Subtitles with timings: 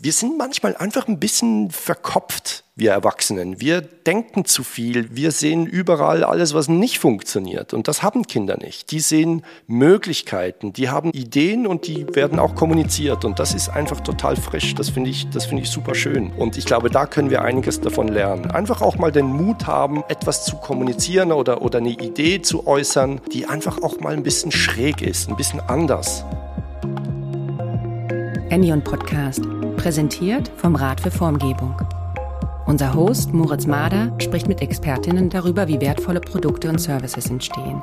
[0.00, 3.60] Wir sind manchmal einfach ein bisschen verkopft, wir Erwachsenen.
[3.60, 7.74] Wir denken zu viel, wir sehen überall alles, was nicht funktioniert.
[7.74, 8.92] Und das haben Kinder nicht.
[8.92, 13.24] Die sehen Möglichkeiten, die haben Ideen und die werden auch kommuniziert.
[13.24, 14.76] Und das ist einfach total frisch.
[14.76, 16.30] Das finde ich, das ich super schön.
[16.30, 18.52] Und ich glaube, da können wir einiges davon lernen.
[18.52, 23.20] Einfach auch mal den Mut haben, etwas zu kommunizieren oder, oder eine Idee zu äußern,
[23.32, 26.24] die einfach auch mal ein bisschen schräg ist, ein bisschen anders.
[28.50, 29.42] Enion Podcast,
[29.78, 31.80] präsentiert vom Rat für Formgebung.
[32.66, 37.80] Unser Host Moritz Mader spricht mit Expertinnen darüber, wie wertvolle Produkte und Services entstehen.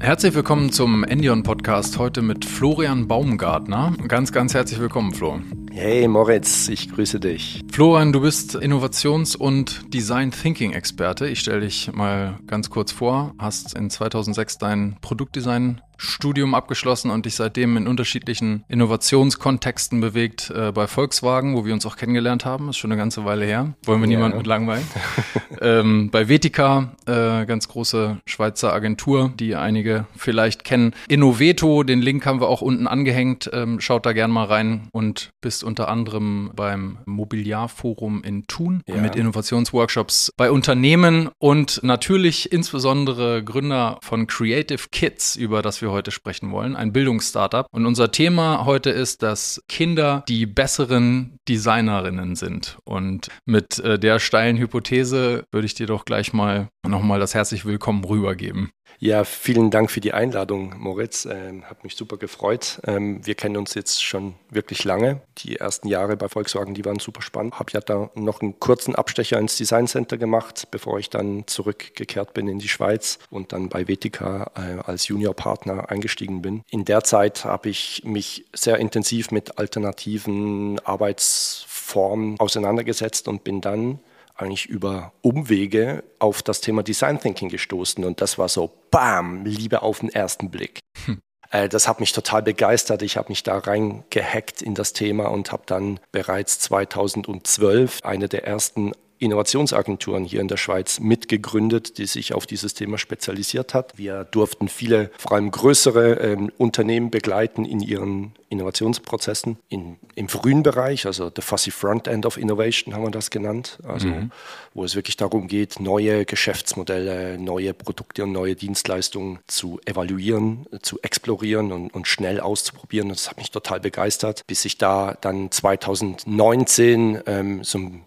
[0.00, 3.92] Herzlich willkommen zum Endion Podcast, heute mit Florian Baumgartner.
[4.08, 5.38] Ganz, ganz herzlich willkommen, Flo.
[5.70, 7.60] Hey Moritz, ich grüße dich.
[7.70, 11.28] Florian, du bist Innovations- und Design Thinking Experte.
[11.28, 13.34] Ich stelle dich mal ganz kurz vor.
[13.38, 20.72] Hast in 2006 dein Produktdesign Studium abgeschlossen und dich seitdem in unterschiedlichen Innovationskontexten bewegt äh,
[20.72, 22.70] bei Volkswagen, wo wir uns auch kennengelernt haben.
[22.70, 23.74] Ist schon eine ganze Weile her.
[23.84, 24.16] Wollen wir ja.
[24.16, 24.86] niemanden mit langweilen.
[25.60, 30.94] ähm, bei Vetica, äh, ganz große Schweizer Agentur, die einige vielleicht kennen.
[31.08, 33.50] Innoveto, den Link haben wir auch unten angehängt.
[33.52, 38.96] Ähm, schaut da gern mal rein und bist unter anderem beim Mobiliarforum in Thun ja.
[38.96, 45.92] mit Innovationsworkshops bei Unternehmen und natürlich insbesondere Gründer von Creative Kids, über das wir wir
[45.92, 47.66] heute sprechen wollen, ein Bildungsstartup.
[47.70, 52.78] Und unser Thema heute ist, dass Kinder die besseren Designerinnen sind.
[52.84, 57.64] Und mit äh, der steilen Hypothese würde ich dir doch gleich mal nochmal das herzlich
[57.64, 58.70] willkommen rübergeben.
[59.00, 61.24] Ja, vielen Dank für die Einladung, Moritz.
[61.24, 62.80] Ähm, hat mich super gefreut.
[62.84, 65.20] Ähm, wir kennen uns jetzt schon wirklich lange.
[65.38, 67.60] Die ersten Jahre bei Volkswagen, die waren super spannend.
[67.60, 72.34] Habe ja da noch einen kurzen Abstecher ins Design Center gemacht, bevor ich dann zurückgekehrt
[72.34, 76.64] bin in die Schweiz und dann bei Vetica äh, als Juniorpartner eingestiegen bin.
[76.68, 84.00] In der Zeit habe ich mich sehr intensiv mit alternativen Arbeitsformen auseinandergesetzt und bin dann
[84.38, 89.82] eigentlich über Umwege auf das Thema Design Thinking gestoßen und das war so, bam, Liebe
[89.82, 90.80] auf den ersten Blick.
[91.04, 91.20] Hm.
[91.50, 93.02] Äh, das hat mich total begeistert.
[93.02, 98.46] Ich habe mich da reingehackt in das Thema und habe dann bereits 2012 eine der
[98.46, 103.96] ersten Innovationsagenturen hier in der Schweiz mitgegründet, die sich auf dieses Thema spezialisiert hat.
[103.96, 110.62] Wir durften viele, vor allem größere ähm, Unternehmen begleiten in ihren Innovationsprozessen in, im frühen
[110.62, 114.30] Bereich, also the fussy front end of innovation haben wir das genannt, also mhm.
[114.72, 120.98] wo es wirklich darum geht, neue Geschäftsmodelle, neue Produkte und neue Dienstleistungen zu evaluieren, zu
[121.02, 123.10] explorieren und, und schnell auszuprobieren.
[123.10, 128.04] Das hat mich total begeistert, bis ich da dann 2019 ähm, so ein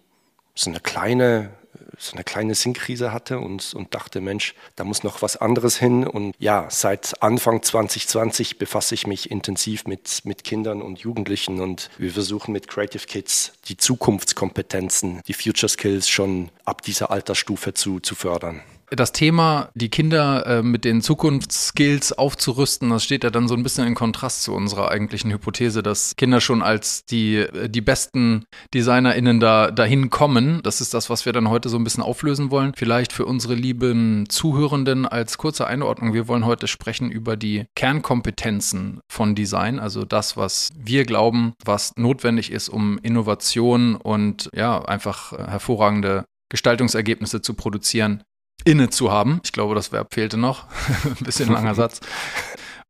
[0.54, 1.50] so eine kleine
[1.98, 6.06] so eine kleine Sinnkrise hatte und, und dachte, Mensch, da muss noch was anderes hin.
[6.06, 11.90] Und ja, seit Anfang 2020 befasse ich mich intensiv mit, mit Kindern und Jugendlichen und
[11.98, 18.00] wir versuchen mit Creative Kids die Zukunftskompetenzen, die Future Skills schon ab dieser Altersstufe zu,
[18.00, 18.62] zu fördern
[18.96, 23.62] das Thema, die Kinder äh, mit den Zukunftsskills aufzurüsten, das steht ja dann so ein
[23.62, 28.44] bisschen in Kontrast zu unserer eigentlichen Hypothese, dass Kinder schon als die, äh, die besten
[28.74, 30.60] DesignerInnen da, dahin kommen.
[30.62, 32.72] Das ist das, was wir dann heute so ein bisschen auflösen wollen.
[32.76, 36.14] Vielleicht für unsere lieben Zuhörenden als kurze Einordnung.
[36.14, 41.92] Wir wollen heute sprechen über die Kernkompetenzen von Design, also das, was wir glauben, was
[41.96, 48.22] notwendig ist, um Innovation und ja, einfach äh, hervorragende Gestaltungsergebnisse zu produzieren,
[48.64, 49.40] inne zu haben.
[49.44, 50.64] Ich glaube, das Verb fehlte noch.
[51.04, 52.00] Ein bisschen langer Satz.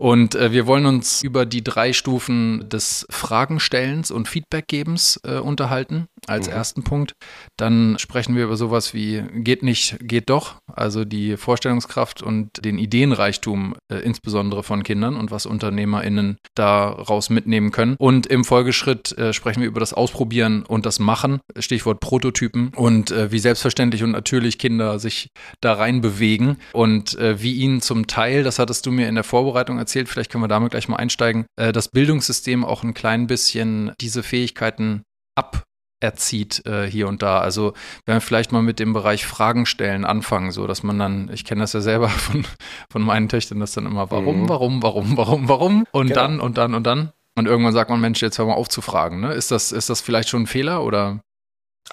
[0.03, 6.07] Und äh, wir wollen uns über die drei Stufen des Fragenstellens und Feedbackgebens äh, unterhalten
[6.27, 6.55] als mhm.
[6.55, 7.13] ersten Punkt.
[7.57, 12.79] Dann sprechen wir über sowas wie geht nicht, geht doch, also die Vorstellungskraft und den
[12.79, 17.95] Ideenreichtum äh, insbesondere von Kindern und was UnternehmerInnen daraus mitnehmen können.
[17.97, 23.13] Und im Folgeschritt äh, sprechen wir über das Ausprobieren und das Machen, Stichwort Prototypen und
[23.13, 25.29] äh, wie selbstverständlich und natürlich Kinder sich
[25.61, 29.23] da rein bewegen und äh, wie ihnen zum Teil, das hattest du mir in der
[29.23, 33.27] Vorbereitung erzählt, vielleicht können wir damit gleich mal einsteigen, äh, das Bildungssystem auch ein klein
[33.27, 35.03] bisschen diese Fähigkeiten
[35.35, 35.65] ab
[36.03, 37.41] erzieht äh, hier und da.
[37.41, 37.75] Also
[38.05, 41.45] wenn wir vielleicht mal mit dem Bereich Fragen stellen anfangen, so dass man dann, ich
[41.45, 42.45] kenne das ja selber von,
[42.91, 44.49] von meinen Töchtern, das dann immer warum, mhm.
[44.49, 46.21] warum, warum, warum, warum und genau.
[46.21, 47.13] dann und dann und dann.
[47.35, 49.21] Und irgendwann sagt man, Mensch, jetzt hör mal auf zu fragen.
[49.21, 49.33] Ne?
[49.33, 51.21] Ist, das, ist das vielleicht schon ein Fehler oder?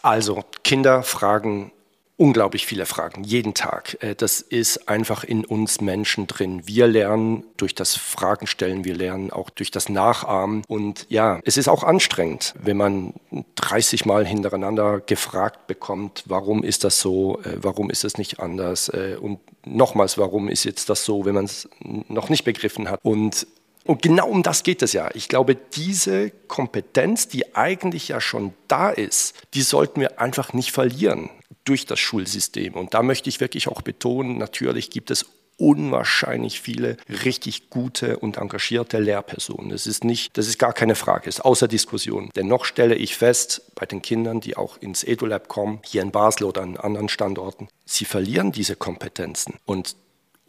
[0.04, 1.72] Also, Kinder fragen
[2.19, 3.98] unglaublich viele Fragen, jeden Tag.
[4.04, 6.62] Äh, das ist einfach in uns Menschen drin.
[6.66, 10.63] Wir lernen durch das Fragen stellen, wir lernen auch durch das Nachahmen.
[10.68, 13.13] Und ja, es ist auch anstrengend, wenn man
[13.56, 18.89] 30 Mal hintereinander gefragt bekommt, warum ist das so, äh, warum ist es nicht anders
[18.89, 23.00] äh, und nochmals, warum ist jetzt das so, wenn man es noch nicht begriffen hat.
[23.01, 23.48] Und
[23.86, 25.10] Und genau um das geht es ja.
[25.13, 30.71] Ich glaube, diese Kompetenz, die eigentlich ja schon da ist, die sollten wir einfach nicht
[30.71, 31.30] verlieren
[31.69, 32.74] durch das Schulsystem.
[32.74, 35.25] Und da möchte ich wirklich auch betonen, natürlich gibt es
[35.60, 39.69] unwahrscheinlich viele richtig gute und engagierte Lehrpersonen.
[39.69, 42.31] Das ist nicht, das ist gar keine Frage, ist außer Diskussion.
[42.36, 46.45] Dennoch stelle ich fest, bei den Kindern, die auch ins EduLab kommen, hier in Basel
[46.45, 49.56] oder an anderen Standorten, sie verlieren diese Kompetenzen.
[49.66, 49.95] Und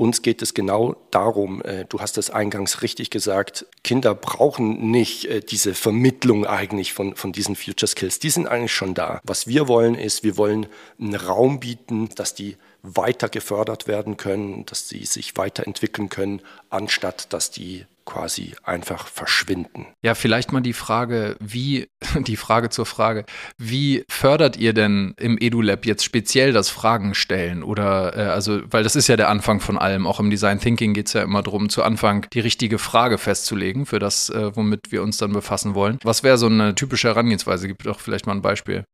[0.01, 5.27] uns geht es genau darum, äh, du hast es eingangs richtig gesagt, Kinder brauchen nicht
[5.27, 8.19] äh, diese Vermittlung eigentlich von, von diesen Future Skills.
[8.19, 9.21] Die sind eigentlich schon da.
[9.25, 10.67] Was wir wollen ist, wir wollen
[10.99, 17.33] einen Raum bieten, dass die weiter gefördert werden können, dass sie sich weiterentwickeln können, anstatt
[17.33, 19.87] dass die quasi einfach verschwinden.
[20.03, 21.89] Ja, vielleicht mal die Frage, wie,
[22.27, 23.25] die Frage zur Frage,
[23.57, 27.63] wie fördert ihr denn im EduLab jetzt speziell das Fragen stellen?
[27.63, 30.07] Oder, äh, also, weil das ist ja der Anfang von allem.
[30.07, 33.87] Auch im Design Thinking geht es ja immer darum, zu Anfang die richtige Frage festzulegen
[33.87, 35.99] für das, äh, womit wir uns dann befassen wollen.
[36.03, 37.69] Was wäre so eine typische Herangehensweise?
[37.69, 38.85] Gibt doch vielleicht mal ein Beispiel.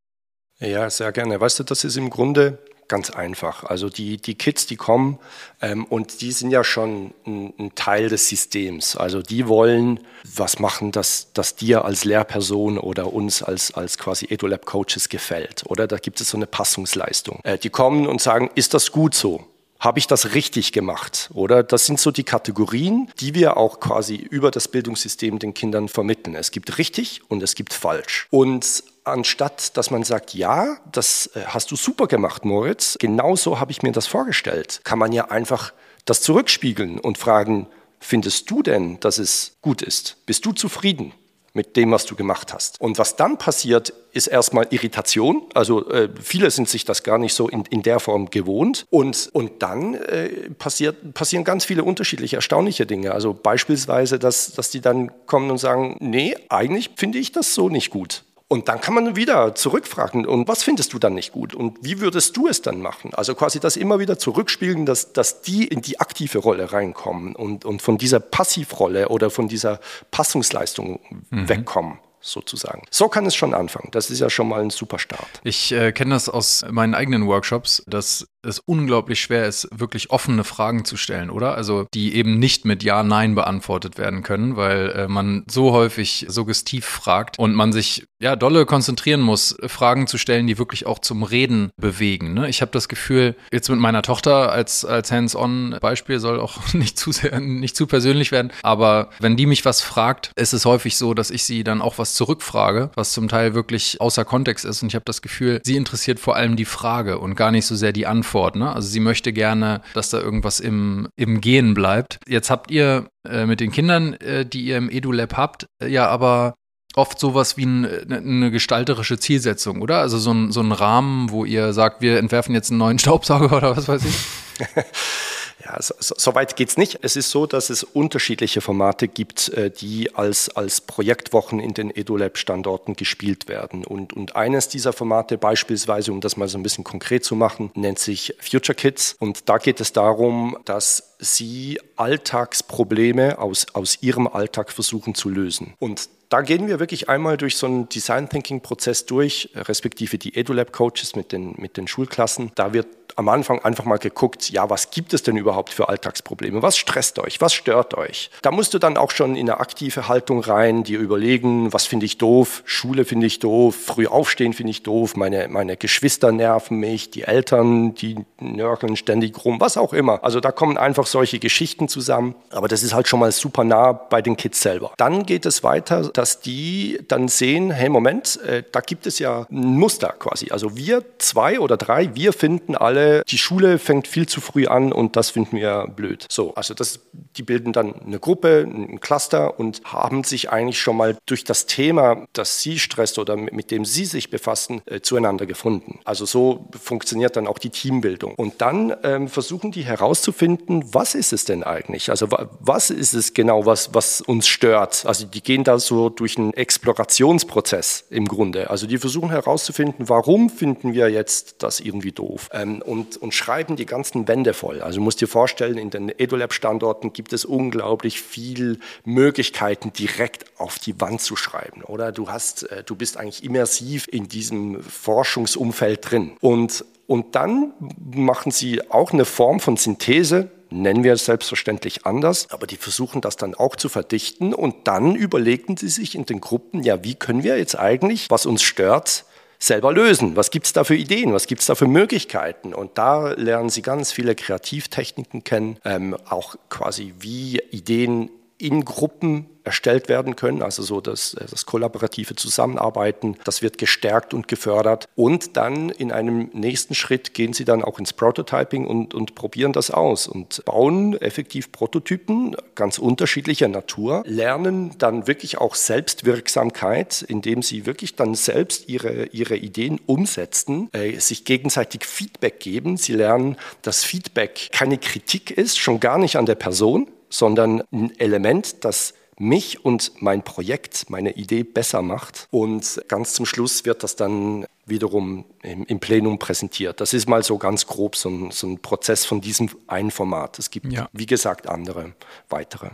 [0.59, 1.41] Ja, sehr gerne.
[1.41, 3.65] Weißt du, das ist im Grunde Ganz einfach.
[3.65, 5.19] Also die, die Kids, die kommen
[5.61, 8.97] ähm, und die sind ja schon ein, ein, Teil des Systems.
[8.97, 10.01] Also die wollen
[10.37, 15.65] was machen, das, das dir als Lehrperson oder uns als, als quasi EduLab-Coaches gefällt.
[15.67, 17.41] Oder da gibt es so eine Passungsleistung.
[17.43, 19.45] Äh, die kommen und sagen, ist das gut so?
[19.81, 21.29] Habe ich das richtig gemacht?
[21.35, 25.89] Oder das sind so die Kategorien, die wir auch quasi über das Bildungssystem den Kindern
[25.89, 26.35] vermitteln.
[26.35, 28.29] Es gibt richtig und es gibt falsch.
[28.31, 33.71] Und anstatt dass man sagt, ja, das äh, hast du super gemacht, Moritz, genauso habe
[33.71, 35.73] ich mir das vorgestellt, kann man ja einfach
[36.05, 37.67] das zurückspiegeln und fragen,
[38.01, 40.17] findest du denn, dass es gut ist?
[40.27, 41.13] Bist du zufrieden?
[41.57, 42.79] mit dem, was du gemacht hast.
[42.83, 45.43] Und was dann passiert, ist erstmal Irritation.
[45.55, 48.85] Also äh, viele sind sich das gar nicht so in, in der Form gewohnt.
[48.91, 53.13] Und, und dann äh, passiert, passieren ganz viele unterschiedliche, erstaunliche Dinge.
[53.13, 57.71] Also beispielsweise, dass, dass die dann kommen und sagen, nee, eigentlich finde ich das so
[57.71, 58.23] nicht gut.
[58.49, 61.53] Und dann kann man wieder zurückfragen, und was findest du dann nicht gut?
[61.53, 63.13] Und wie würdest du es dann machen?
[63.13, 67.65] Also quasi das immer wieder zurückspielen, dass, dass die in die aktive Rolle reinkommen und,
[67.65, 69.81] und von dieser Passivrolle oder von dieser
[70.13, 71.01] Passungsleistung
[71.31, 71.49] mhm.
[71.49, 72.83] wegkommen sozusagen.
[72.91, 73.89] So kann es schon anfangen.
[73.93, 75.29] Das ist ja schon mal ein super Start.
[75.43, 80.45] Ich äh, kenne das aus meinen eigenen Workshops, dass es unglaublich schwer ist, wirklich offene
[80.45, 81.55] Fragen zu stellen, oder?
[81.55, 86.27] Also die eben nicht mit Ja, Nein beantwortet werden können, weil äh, man so häufig
[86.29, 90.99] suggestiv fragt und man sich ja dolle konzentrieren muss, Fragen zu stellen, die wirklich auch
[90.99, 92.35] zum Reden bewegen.
[92.35, 92.49] Ne?
[92.49, 97.13] Ich habe das Gefühl, jetzt mit meiner Tochter als, als Hands-on-Beispiel soll auch nicht zu
[97.13, 101.15] sehr, nicht zu persönlich werden, aber wenn die mich was fragt, ist es häufig so,
[101.15, 104.89] dass ich sie dann auch was zurückfrage, was zum Teil wirklich außer Kontext ist und
[104.89, 107.93] ich habe das Gefühl, sie interessiert vor allem die Frage und gar nicht so sehr
[107.93, 108.36] die Antwort.
[108.37, 108.57] Antwort.
[108.57, 108.73] Ne?
[108.73, 112.19] Also sie möchte gerne, dass da irgendwas im, im Gehen bleibt.
[112.27, 116.07] Jetzt habt ihr äh, mit den Kindern, äh, die ihr im EduLab habt, äh, ja
[116.09, 116.55] aber
[116.95, 119.99] oft sowas wie ein, ne, eine gestalterische Zielsetzung, oder?
[119.99, 123.57] Also so ein, so ein Rahmen, wo ihr sagt, wir entwerfen jetzt einen neuen Staubsauger
[123.57, 124.17] oder was weiß ich?
[125.65, 126.99] Ja, so, so weit geht es nicht.
[127.03, 131.91] Es ist so, dass es unterschiedliche Formate gibt, äh, die als, als Projektwochen in den
[131.95, 133.85] EduLab-Standorten gespielt werden.
[133.85, 137.71] Und, und eines dieser Formate beispielsweise, um das mal so ein bisschen konkret zu machen,
[137.75, 139.17] nennt sich Future Kids.
[139.19, 145.75] Und da geht es darum, dass sie Alltagsprobleme aus, aus ihrem Alltag versuchen zu lösen.
[145.79, 150.37] Und da gehen wir wirklich einmal durch so einen Design Thinking Prozess durch, respektive die
[150.37, 152.51] EduLab Coaches mit den, mit den Schulklassen.
[152.57, 156.63] Da wird am Anfang einfach mal geguckt, ja, was gibt es denn überhaupt für Alltagsprobleme?
[156.63, 157.41] Was stresst euch?
[157.41, 158.31] Was stört euch?
[158.43, 162.07] Da musst du dann auch schon in eine aktive Haltung rein, dir überlegen, was finde
[162.07, 162.63] ich doof?
[162.67, 167.23] Schule finde ich doof, früh aufstehen finde ich doof, meine, meine Geschwister nerven mich, die
[167.23, 170.23] Eltern, die nörgeln ständig rum, was auch immer.
[170.23, 172.35] Also da kommen einfach solche Geschichten zusammen.
[172.51, 174.93] Aber das ist halt schon mal super nah bei den Kids selber.
[174.99, 179.47] Dann geht es weiter, dass die dann sehen, hey, Moment, äh, da gibt es ja
[179.51, 180.51] ein Muster quasi.
[180.51, 184.93] Also wir zwei oder drei, wir finden alle, die Schule fängt viel zu früh an
[184.93, 186.27] und das finden wir blöd.
[186.31, 187.01] So, also das,
[187.37, 191.67] die bilden dann eine Gruppe, ein Cluster und haben sich eigentlich schon mal durch das
[191.67, 196.01] Thema, das sie stresst oder mit dem sie sich befassen, äh, zueinander gefunden.
[196.05, 198.35] Also so funktioniert dann auch die Teambildung.
[198.35, 202.11] Und dann ähm, versuchen die herauszufinden, was ist es denn eigentlich?
[202.11, 205.05] Also was ist es genau, was, was uns stört?
[205.07, 208.71] Also die gehen da so durch einen Explorationsprozess im Grunde.
[208.71, 212.49] Also die versuchen herauszufinden, warum finden wir jetzt das irgendwie doof?
[212.53, 214.81] Ähm, und und, und schreiben die ganzen Wände voll.
[214.81, 220.79] Also du musst dir vorstellen, in den EduLab-Standorten gibt es unglaublich viele Möglichkeiten, direkt auf
[220.79, 221.83] die Wand zu schreiben.
[221.83, 226.33] Oder du hast, äh, du bist eigentlich immersiv in diesem Forschungsumfeld drin.
[226.41, 227.73] Und, und dann
[228.15, 233.21] machen sie auch eine Form von Synthese, nennen wir es selbstverständlich anders, aber die versuchen
[233.21, 237.15] das dann auch zu verdichten und dann überlegen sie sich in den Gruppen, ja, wie
[237.15, 239.25] können wir jetzt eigentlich, was uns stört,
[239.59, 240.37] selber lösen.
[240.37, 241.33] Was gibt es da für Ideen?
[241.33, 242.75] Was gibt es da für Möglichkeiten?
[242.75, 249.47] Und da lernen Sie ganz viele Kreativtechniken kennen, ähm, auch quasi wie Ideen in Gruppen
[249.67, 255.09] erstellt werden können, also so das, äh, das kollaborative Zusammenarbeiten, das wird gestärkt und gefördert.
[255.17, 259.73] Und dann in einem nächsten Schritt gehen sie dann auch ins Prototyping und, und probieren
[259.73, 267.63] das aus und bauen effektiv Prototypen ganz unterschiedlicher Natur, lernen dann wirklich auch Selbstwirksamkeit, indem
[267.63, 272.97] sie wirklich dann selbst ihre, ihre Ideen umsetzen, äh, sich gegenseitig Feedback geben.
[272.97, 278.19] Sie lernen, dass Feedback keine Kritik ist, schon gar nicht an der Person, sondern ein
[278.19, 282.49] Element, das mich und mein Projekt, meine Idee besser macht.
[282.51, 287.01] Und ganz zum Schluss wird das dann wiederum im, im Plenum präsentiert.
[287.01, 290.59] Das ist mal so ganz grob so ein, so ein Prozess von diesem einen Format.
[290.59, 291.09] Es gibt, ja.
[291.13, 292.15] wie gesagt, andere,
[292.49, 292.91] weitere.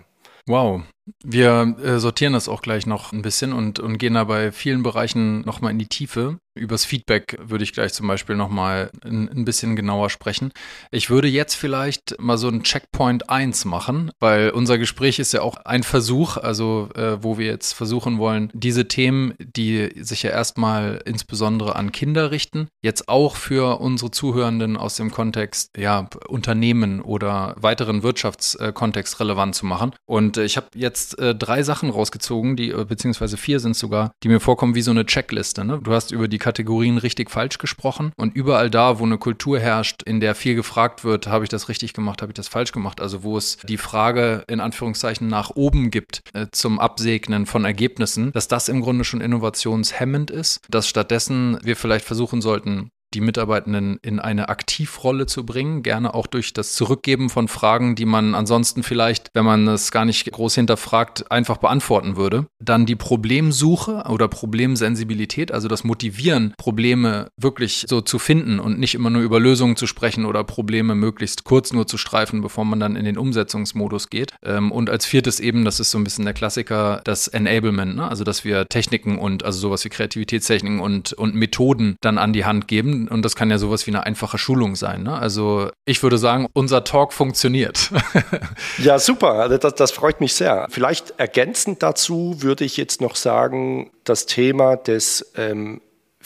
[0.46, 0.82] Wow,
[1.22, 4.82] wir äh, sortieren das auch gleich noch ein bisschen und, und gehen da bei vielen
[4.82, 6.38] Bereichen nochmal in die Tiefe.
[6.54, 10.52] Übers Feedback würde ich gleich zum Beispiel nochmal ein, bisschen genauer sprechen.
[10.90, 15.40] Ich würde jetzt vielleicht mal so einen Checkpoint 1 machen, weil unser Gespräch ist ja
[15.40, 20.30] auch ein Versuch, also äh, wo wir jetzt versuchen wollen, diese Themen, die sich ja
[20.30, 27.00] erstmal insbesondere an Kinder richten, jetzt auch für unsere Zuhörenden aus dem Kontext ja, Unternehmen
[27.00, 29.92] oder weiteren Wirtschaftskontext relevant zu machen.
[30.06, 34.12] Und äh, ich habe jetzt äh, drei Sachen rausgezogen, die, äh, beziehungsweise vier sind sogar,
[34.22, 35.64] die mir vorkommen wie so eine Checkliste.
[35.64, 35.80] Ne?
[35.82, 38.12] Du hast über die Kategorien richtig falsch gesprochen.
[38.16, 41.68] Und überall da, wo eine Kultur herrscht, in der viel gefragt wird, habe ich das
[41.68, 45.50] richtig gemacht, habe ich das falsch gemacht, also wo es die Frage in Anführungszeichen nach
[45.54, 50.88] oben gibt äh, zum Absegnen von Ergebnissen, dass das im Grunde schon innovationshemmend ist, dass
[50.88, 56.52] stattdessen wir vielleicht versuchen sollten, die Mitarbeitenden in eine Aktivrolle zu bringen, gerne auch durch
[56.52, 61.30] das Zurückgeben von Fragen, die man ansonsten vielleicht, wenn man es gar nicht groß hinterfragt,
[61.30, 62.46] einfach beantworten würde.
[62.60, 68.94] Dann die Problemsuche oder Problemsensibilität, also das Motivieren, Probleme wirklich so zu finden und nicht
[68.94, 72.80] immer nur über Lösungen zu sprechen oder Probleme möglichst kurz nur zu streifen, bevor man
[72.80, 74.34] dann in den Umsetzungsmodus geht.
[74.44, 78.08] Ähm, und als viertes eben, das ist so ein bisschen der Klassiker, das Enablement, ne?
[78.08, 82.44] also dass wir Techniken und also sowas wie Kreativitätstechniken und, und Methoden dann an die
[82.44, 85.02] Hand geben, und das kann ja sowas wie eine einfache Schulung sein.
[85.02, 85.16] Ne?
[85.16, 87.90] Also ich würde sagen, unser Talk funktioniert.
[88.78, 89.34] ja, super.
[89.34, 90.66] Also das, das freut mich sehr.
[90.70, 95.80] Vielleicht ergänzend dazu würde ich jetzt noch sagen, das Thema des ähm,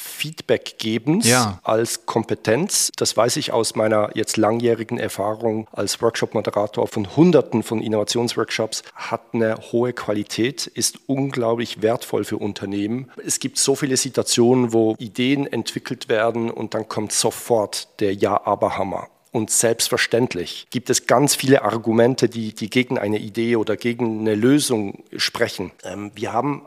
[0.06, 1.60] Feedback-Gebens ja.
[1.62, 2.90] als Kompetenz.
[2.96, 9.22] Das weiß ich aus meiner jetzt langjährigen Erfahrung als Workshop-Moderator von Hunderten von Innovationsworkshops, hat
[9.32, 13.10] eine hohe Qualität, ist unglaublich wertvoll für Unternehmen.
[13.24, 19.08] Es gibt so viele Situationen, wo Ideen entwickelt werden und dann kommt sofort der Ja-Aber-Hammer.
[19.32, 24.34] Und selbstverständlich gibt es ganz viele Argumente, die, die gegen eine Idee oder gegen eine
[24.34, 25.72] Lösung sprechen.
[25.84, 26.62] Ähm, wir haben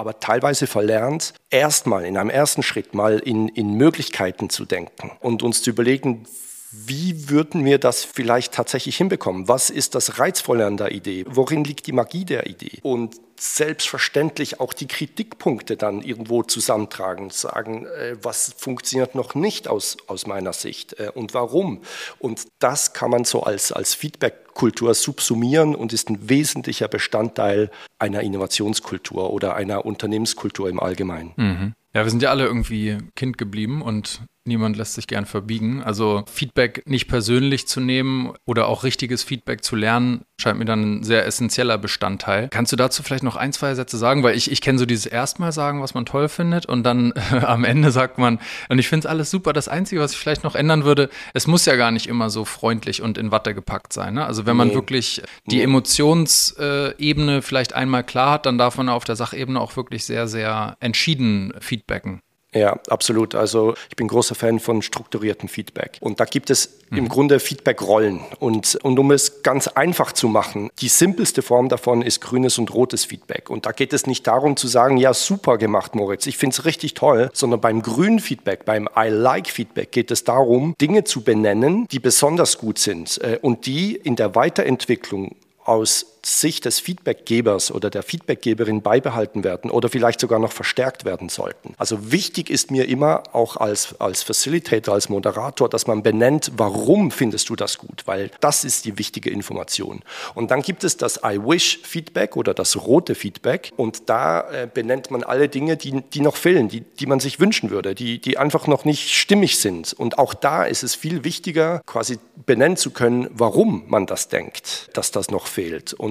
[0.00, 5.42] aber teilweise verlernt, erstmal in einem ersten Schritt mal in, in Möglichkeiten zu denken und
[5.42, 6.26] uns zu überlegen,
[6.72, 9.48] wie würden wir das vielleicht tatsächlich hinbekommen?
[9.48, 11.24] Was ist das Reizvolle an der Idee?
[11.28, 12.78] Worin liegt die Magie der Idee?
[12.82, 19.96] Und selbstverständlich auch die Kritikpunkte dann irgendwo zusammentragen, sagen, äh, was funktioniert noch nicht aus,
[20.06, 21.80] aus meiner Sicht äh, und warum.
[22.18, 28.20] Und das kann man so als, als Feedback-Kultur subsumieren und ist ein wesentlicher Bestandteil einer
[28.20, 31.32] Innovationskultur oder einer Unternehmenskultur im Allgemeinen.
[31.36, 31.74] Mhm.
[31.94, 35.82] Ja, wir sind ja alle irgendwie Kind geblieben und Niemand lässt sich gern verbiegen.
[35.82, 41.00] Also Feedback nicht persönlich zu nehmen oder auch richtiges Feedback zu lernen, scheint mir dann
[41.00, 42.48] ein sehr essentieller Bestandteil.
[42.48, 44.22] Kannst du dazu vielleicht noch ein, zwei Sätze sagen?
[44.22, 47.36] Weil ich, ich kenne so dieses erstmal sagen, was man toll findet und dann äh,
[47.44, 48.38] am Ende sagt man,
[48.70, 49.52] und ich finde es alles super.
[49.52, 52.46] Das Einzige, was ich vielleicht noch ändern würde, es muss ja gar nicht immer so
[52.46, 54.14] freundlich und in Watte gepackt sein.
[54.14, 54.24] Ne?
[54.24, 54.74] Also wenn man nee.
[54.74, 55.64] wirklich die nee.
[55.64, 60.78] Emotionsebene vielleicht einmal klar hat, dann darf man auf der Sachebene auch wirklich sehr, sehr
[60.80, 62.22] entschieden feedbacken.
[62.52, 63.34] Ja, absolut.
[63.34, 65.98] Also ich bin großer Fan von strukturiertem Feedback.
[66.00, 66.98] Und da gibt es mhm.
[66.98, 68.20] im Grunde Feedback-Rollen.
[68.40, 72.74] Und, und um es ganz einfach zu machen, die simpelste Form davon ist grünes und
[72.74, 73.50] rotes Feedback.
[73.50, 76.64] Und da geht es nicht darum zu sagen, ja, super gemacht, Moritz, ich finde es
[76.64, 81.22] richtig toll, sondern beim grünen Feedback, beim I like Feedback geht es darum, Dinge zu
[81.22, 87.72] benennen, die besonders gut sind äh, und die in der Weiterentwicklung aus Sicht des Feedbackgebers
[87.72, 91.74] oder der Feedbackgeberin beibehalten werden oder vielleicht sogar noch verstärkt werden sollten.
[91.78, 97.10] Also wichtig ist mir immer auch als, als Facilitator, als Moderator, dass man benennt, warum
[97.10, 100.02] findest du das gut, weil das ist die wichtige Information.
[100.34, 104.68] Und dann gibt es das I wish Feedback oder das rote Feedback und da äh,
[104.72, 108.20] benennt man alle Dinge, die, die noch fehlen, die, die man sich wünschen würde, die,
[108.20, 109.92] die einfach noch nicht stimmig sind.
[109.92, 114.90] Und auch da ist es viel wichtiger, quasi benennen zu können, warum man das denkt,
[114.94, 115.92] dass das noch fehlt.
[115.92, 116.09] Und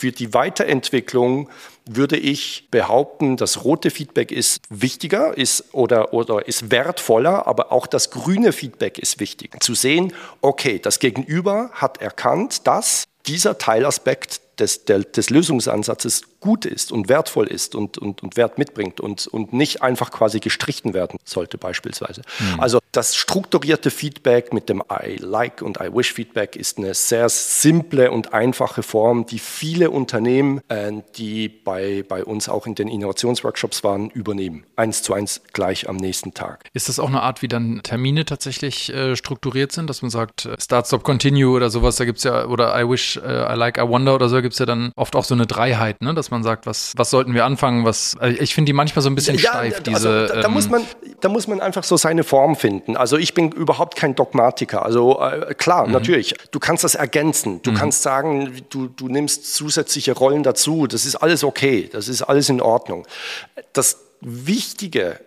[0.00, 1.50] für die Weiterentwicklung
[1.84, 7.86] würde ich behaupten, das rote Feedback ist wichtiger ist oder, oder ist wertvoller, aber auch
[7.86, 9.62] das grüne Feedback ist wichtig.
[9.62, 16.64] Zu sehen, okay, das Gegenüber hat erkannt, dass dieser Teilaspekt des, der, des Lösungsansatzes gut
[16.64, 20.94] ist und wertvoll ist und, und, und Wert mitbringt und, und nicht einfach quasi gestrichen
[20.94, 22.22] werden sollte beispielsweise.
[22.38, 22.60] Mhm.
[22.60, 27.28] Also das strukturierte Feedback mit dem I like und I wish Feedback ist eine sehr
[27.28, 32.88] simple und einfache Form, die viele Unternehmen, äh, die bei, bei uns auch in den
[32.88, 34.64] Innovationsworkshops waren, übernehmen.
[34.76, 36.64] Eins zu eins gleich am nächsten Tag.
[36.72, 40.46] Ist das auch eine Art, wie dann Termine tatsächlich äh, strukturiert sind, dass man sagt,
[40.46, 43.54] äh, Start, Stop, Continue oder sowas, da gibt es ja, oder I wish, uh, I
[43.54, 46.12] like, I wonder oder so, gibt es ja dann oft auch so eine Dreiheit, ne?
[46.12, 49.08] dass man sagt, was, was sollten wir anfangen, was, also ich finde die manchmal so
[49.08, 50.26] ein bisschen ja, steif, also diese.
[50.26, 50.82] Da, da ähm, muss man,
[51.20, 52.96] da muss man einfach so seine Form finden.
[52.96, 54.84] Also ich bin überhaupt kein Dogmatiker.
[54.84, 55.92] Also äh, klar, mhm.
[55.92, 57.62] natürlich, du kannst das ergänzen.
[57.62, 57.76] Du mhm.
[57.76, 60.88] kannst sagen, du, du nimmst zusätzliche Rollen dazu.
[60.88, 61.88] Das ist alles okay.
[61.92, 63.06] Das ist alles in Ordnung.
[63.72, 65.20] Das Wichtige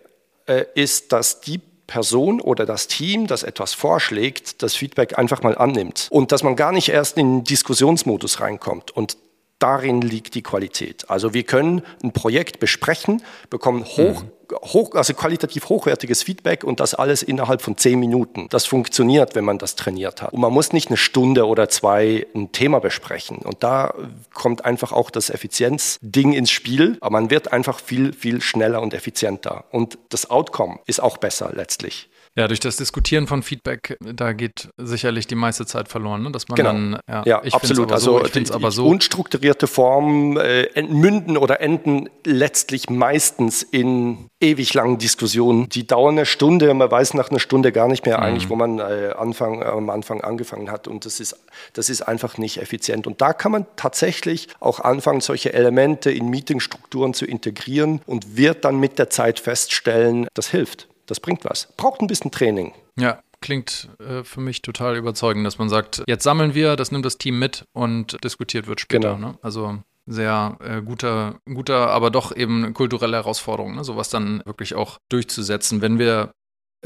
[0.44, 5.56] äh, ist, dass die Person oder das Team, das etwas vorschlägt, das Feedback einfach mal
[5.56, 8.90] annimmt und dass man gar nicht erst in den Diskussionsmodus reinkommt.
[8.90, 9.16] Und
[9.58, 11.08] darin liegt die Qualität.
[11.08, 14.56] Also wir können ein Projekt besprechen, bekommen hoch, mhm.
[14.62, 18.48] hoch, also qualitativ hochwertiges Feedback und das alles innerhalb von zehn Minuten.
[18.50, 20.32] Das funktioniert, wenn man das trainiert hat.
[20.32, 23.38] Und man muss nicht eine Stunde oder zwei ein Thema besprechen.
[23.38, 23.94] Und da
[24.32, 26.98] kommt einfach auch das Effizienzding ins Spiel.
[27.00, 29.64] Aber man wird einfach viel, viel schneller und effizienter.
[29.70, 32.08] Und das Outcome ist auch besser letztlich.
[32.36, 36.32] Ja, durch das Diskutieren von Feedback, da geht sicherlich die meiste Zeit verloren, ne?
[36.32, 36.72] dass man genau.
[36.72, 37.92] dann, ja, ja absolut.
[37.92, 38.86] Also so, die, die so.
[38.86, 45.68] unstrukturierte Form äh, münden oder enden letztlich meistens in ewig langen Diskussionen.
[45.68, 48.24] Die dauern eine Stunde, man weiß nach einer Stunde gar nicht mehr mhm.
[48.24, 51.36] eigentlich, wo man äh, Anfang, äh, am Anfang angefangen hat und das ist,
[51.72, 53.06] das ist einfach nicht effizient.
[53.06, 58.64] Und da kann man tatsächlich auch anfangen, solche Elemente in Meetingstrukturen zu integrieren und wird
[58.64, 60.88] dann mit der Zeit feststellen, das hilft.
[61.06, 61.68] Das bringt was.
[61.76, 62.72] Braucht ein bisschen Training.
[62.96, 67.04] Ja, klingt äh, für mich total überzeugend, dass man sagt, jetzt sammeln wir, das nimmt
[67.04, 69.14] das Team mit und diskutiert wird später.
[69.16, 69.28] Genau.
[69.32, 69.38] Ne?
[69.42, 73.84] Also sehr äh, guter, guter, aber doch eben kulturelle Herausforderung, ne?
[73.84, 75.80] sowas dann wirklich auch durchzusetzen.
[75.80, 76.32] Wenn wir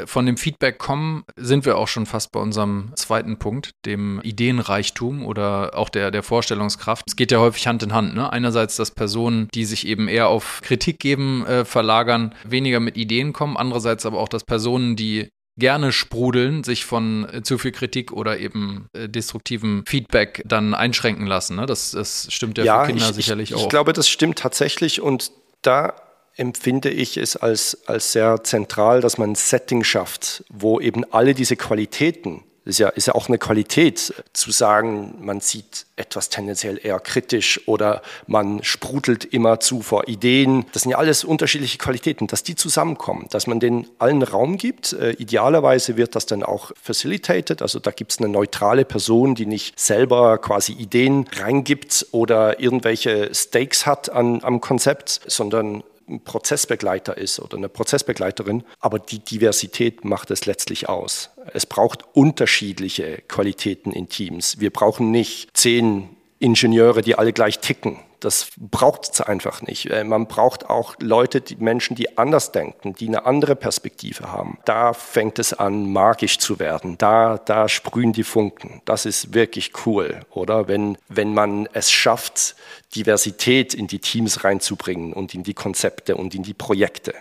[0.06, 5.24] von dem Feedback kommen, sind wir auch schon fast bei unserem zweiten Punkt, dem Ideenreichtum
[5.24, 7.04] oder auch der, der Vorstellungskraft.
[7.06, 8.14] Es geht ja häufig Hand in Hand.
[8.14, 8.32] Ne?
[8.32, 13.32] Einerseits, dass Personen, die sich eben eher auf Kritik geben, äh, verlagern, weniger mit Ideen
[13.32, 13.56] kommen.
[13.56, 18.38] Andererseits aber auch, dass Personen, die gerne sprudeln, sich von äh, zu viel Kritik oder
[18.38, 21.56] eben äh, destruktivem Feedback dann einschränken lassen.
[21.56, 21.66] Ne?
[21.66, 23.62] Das, das stimmt ja, ja für Kinder ich, sicherlich ich, auch.
[23.62, 25.32] Ich glaube, das stimmt tatsächlich und
[25.62, 25.94] da
[26.38, 31.34] empfinde ich es als, als sehr zentral, dass man ein Setting schafft, wo eben alle
[31.34, 36.28] diese Qualitäten, das ist ja, ist ja auch eine Qualität, zu sagen, man sieht etwas
[36.28, 40.66] tendenziell eher kritisch oder man sprudelt immer zu vor Ideen.
[40.72, 44.92] Das sind ja alles unterschiedliche Qualitäten, dass die zusammenkommen, dass man den allen Raum gibt.
[44.92, 49.46] Äh, idealerweise wird das dann auch facilitated, also da gibt es eine neutrale Person, die
[49.46, 57.16] nicht selber quasi Ideen reingibt oder irgendwelche Stakes hat an, am Konzept, sondern ein Prozessbegleiter
[57.16, 61.30] ist oder eine Prozessbegleiterin, aber die Diversität macht es letztlich aus.
[61.52, 64.60] Es braucht unterschiedliche Qualitäten in Teams.
[64.60, 67.98] Wir brauchen nicht zehn Ingenieure, die alle gleich ticken.
[68.20, 69.90] Das braucht es einfach nicht.
[69.90, 74.58] Äh, man braucht auch Leute, die Menschen, die anders denken, die eine andere Perspektive haben.
[74.64, 76.98] Da fängt es an, magisch zu werden.
[76.98, 78.82] Da, da sprühen die Funken.
[78.84, 80.68] Das ist wirklich cool, oder?
[80.68, 82.56] Wenn, wenn man es schafft,
[82.94, 87.14] Diversität in die Teams reinzubringen und in die Konzepte und in die Projekte.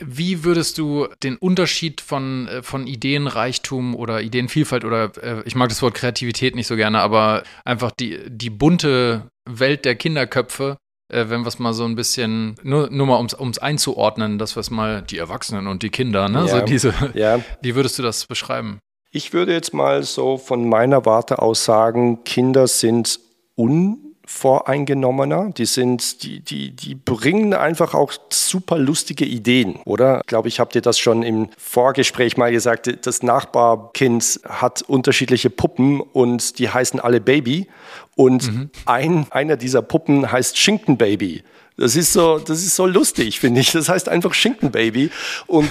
[0.00, 5.68] Wie würdest du den Unterschied von, äh, von Ideenreichtum oder Ideenvielfalt oder äh, ich mag
[5.68, 10.76] das Wort Kreativität nicht so gerne, aber einfach die, die bunte Welt der Kinderköpfe,
[11.08, 14.56] äh, wenn wir es mal so ein bisschen, nur, nur mal ums, ums einzuordnen, dass
[14.56, 16.40] wir es mal die Erwachsenen und die Kinder, ne?
[16.40, 17.40] Ja, so diese, ja.
[17.62, 18.78] wie würdest du das beschreiben?
[19.10, 23.18] Ich würde jetzt mal so von meiner Warte aus sagen, Kinder sind
[23.56, 25.50] un unvoreingenommener.
[25.56, 30.20] Die sind, die, die, die bringen einfach auch super lustige Ideen, oder?
[30.20, 33.06] Ich glaube, ich habe dir das schon im Vorgespräch mal gesagt.
[33.06, 37.68] Das Nachbarkind hat unterschiedliche Puppen und die heißen alle Baby.
[38.16, 38.70] Und mhm.
[38.84, 41.42] ein, einer dieser Puppen heißt Schinkenbaby.
[41.78, 43.70] Das ist so, das ist so lustig, finde ich.
[43.70, 45.10] Das heißt einfach Schinkenbaby.
[45.46, 45.70] Und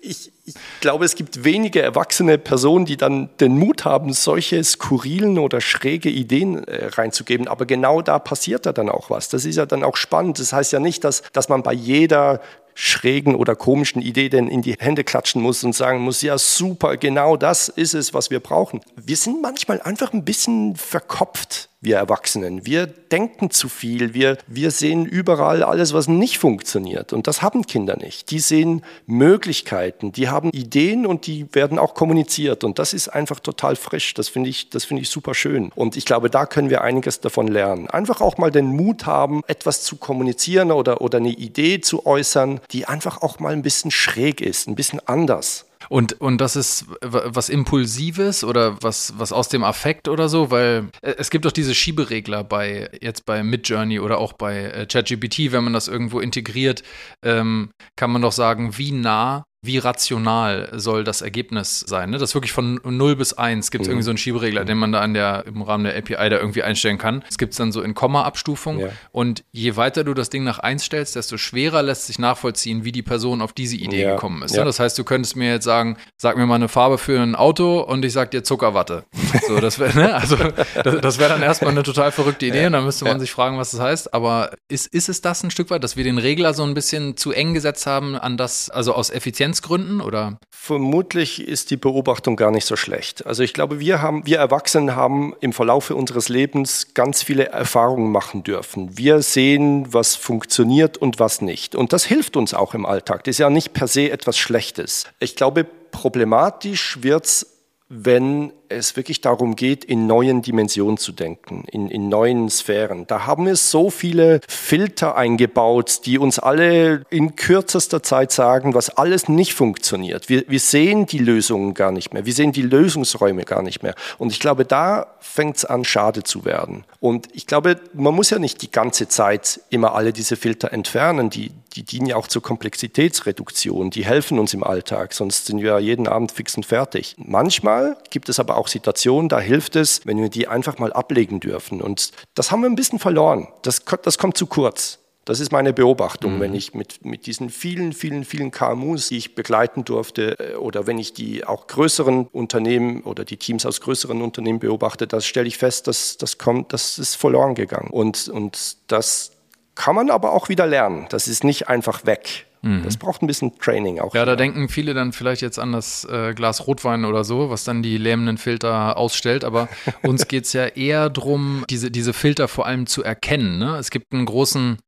[0.00, 5.38] ich, ich glaube, es gibt wenige erwachsene Personen, die dann den Mut haben, solche skurrilen
[5.38, 7.48] oder schräge Ideen äh, reinzugeben.
[7.48, 9.28] Aber genau da passiert da dann auch was.
[9.28, 10.38] Das ist ja dann auch spannend.
[10.38, 12.40] Das heißt ja nicht, dass, dass man bei jeder
[12.74, 16.96] schrägen oder komischen Idee denn in die Hände klatschen muss und sagen muss, ja super,
[16.96, 18.80] genau das ist es, was wir brauchen.
[18.96, 22.64] Wir sind manchmal einfach ein bisschen verkopft wir Erwachsenen.
[22.64, 27.12] Wir denken zu viel, wir, wir sehen überall alles, was nicht funktioniert.
[27.12, 28.30] Und das haben Kinder nicht.
[28.30, 32.62] Die sehen Möglichkeiten, die haben Ideen und die werden auch kommuniziert.
[32.62, 34.14] Und das ist einfach total frisch.
[34.14, 35.72] Das finde ich, das finde ich super schön.
[35.74, 37.90] Und ich glaube, da können wir einiges davon lernen.
[37.90, 42.60] Einfach auch mal den Mut haben, etwas zu kommunizieren oder, oder eine Idee zu äußern,
[42.70, 45.66] die einfach auch mal ein bisschen schräg ist, ein bisschen anders.
[45.92, 50.88] Und, und das ist was Impulsives oder was, was aus dem Affekt oder so, weil
[51.02, 55.52] äh, es gibt doch diese Schieberegler bei jetzt bei Midjourney oder auch bei äh, ChatGPT,
[55.52, 56.82] wenn man das irgendwo integriert,
[57.22, 62.10] ähm, kann man doch sagen, wie nah wie rational soll das Ergebnis sein.
[62.10, 62.18] Ne?
[62.18, 63.92] Das ist wirklich von 0 bis 1 gibt es mhm.
[63.92, 66.64] irgendwie so einen Schieberegler, den man da an der, im Rahmen der API da irgendwie
[66.64, 67.24] einstellen kann.
[67.28, 68.80] Es gibt es dann so in Komma-Abstufung.
[68.80, 68.88] Ja.
[69.12, 72.90] Und je weiter du das Ding nach 1 stellst, desto schwerer lässt sich nachvollziehen, wie
[72.90, 74.14] die Person auf diese Idee ja.
[74.14, 74.50] gekommen ist.
[74.50, 74.58] Ne?
[74.58, 74.64] Ja.
[74.64, 77.82] Das heißt, du könntest mir jetzt sagen, sag mir mal eine Farbe für ein Auto
[77.82, 79.04] und ich sag dir Zuckerwatte.
[79.48, 80.14] So, das wäre, ne?
[80.14, 83.32] Also das, das wäre dann erstmal eine total verrückte Idee und dann müsste man sich
[83.32, 84.14] fragen, was das heißt.
[84.14, 87.16] Aber ist, ist es das ein Stück weit, dass wir den Regler so ein bisschen
[87.16, 90.38] zu eng gesetzt haben an das, also aus Effizienz Effizienzgründen oder?
[90.50, 93.26] Vermutlich ist die Beobachtung gar nicht so schlecht.
[93.26, 98.10] Also ich glaube, wir haben, wir Erwachsenen haben im Verlaufe unseres Lebens ganz viele Erfahrungen
[98.10, 98.96] machen dürfen.
[98.96, 101.74] Wir sehen, was funktioniert und was nicht.
[101.74, 103.24] Und das hilft uns auch im Alltag.
[103.24, 105.06] Das ist ja nicht per se etwas Schlechtes.
[105.18, 107.46] Ich glaube, problematisch wird es,
[107.88, 113.06] wenn es wirklich darum geht, in neuen Dimensionen zu denken, in, in neuen Sphären.
[113.06, 118.90] Da haben wir so viele Filter eingebaut, die uns alle in kürzester Zeit sagen, was
[118.90, 120.28] alles nicht funktioniert.
[120.28, 122.26] Wir, wir sehen die Lösungen gar nicht mehr.
[122.26, 123.94] Wir sehen die Lösungsräume gar nicht mehr.
[124.18, 126.84] Und ich glaube, da fängt es an, schade zu werden.
[127.00, 131.30] Und ich glaube, man muss ja nicht die ganze Zeit immer alle diese Filter entfernen.
[131.30, 133.90] Die, die dienen ja auch zur Komplexitätsreduktion.
[133.90, 137.14] Die helfen uns im Alltag, sonst sind wir ja jeden Abend fix und fertig.
[137.18, 140.92] Manchmal gibt es aber auch auch Situationen, da hilft es, wenn wir die einfach mal
[140.92, 141.82] ablegen dürfen.
[141.82, 143.48] Und das haben wir ein bisschen verloren.
[143.62, 145.00] Das, das kommt zu kurz.
[145.24, 146.40] Das ist meine Beobachtung, mhm.
[146.40, 150.86] wenn ich mit, mit diesen vielen, vielen, vielen KMUs, die ich begleiten durfte, äh, oder
[150.86, 155.48] wenn ich die auch größeren Unternehmen oder die Teams aus größeren Unternehmen beobachte, das stelle
[155.48, 157.90] ich fest, dass das kommt, das ist verloren gegangen.
[157.90, 159.32] Und, und das
[159.74, 161.06] kann man aber auch wieder lernen.
[161.10, 162.46] Das ist nicht einfach weg.
[162.62, 162.84] Mhm.
[162.84, 164.14] Das braucht ein bisschen Training auch.
[164.14, 167.64] Ja, da denken viele dann vielleicht jetzt an das äh, Glas Rotwein oder so, was
[167.64, 169.44] dann die lähmenden Filter ausstellt.
[169.44, 169.68] Aber
[170.02, 173.58] uns geht es ja eher darum, diese, diese Filter vor allem zu erkennen.
[173.58, 173.76] Ne?
[173.78, 174.78] Es gibt einen großen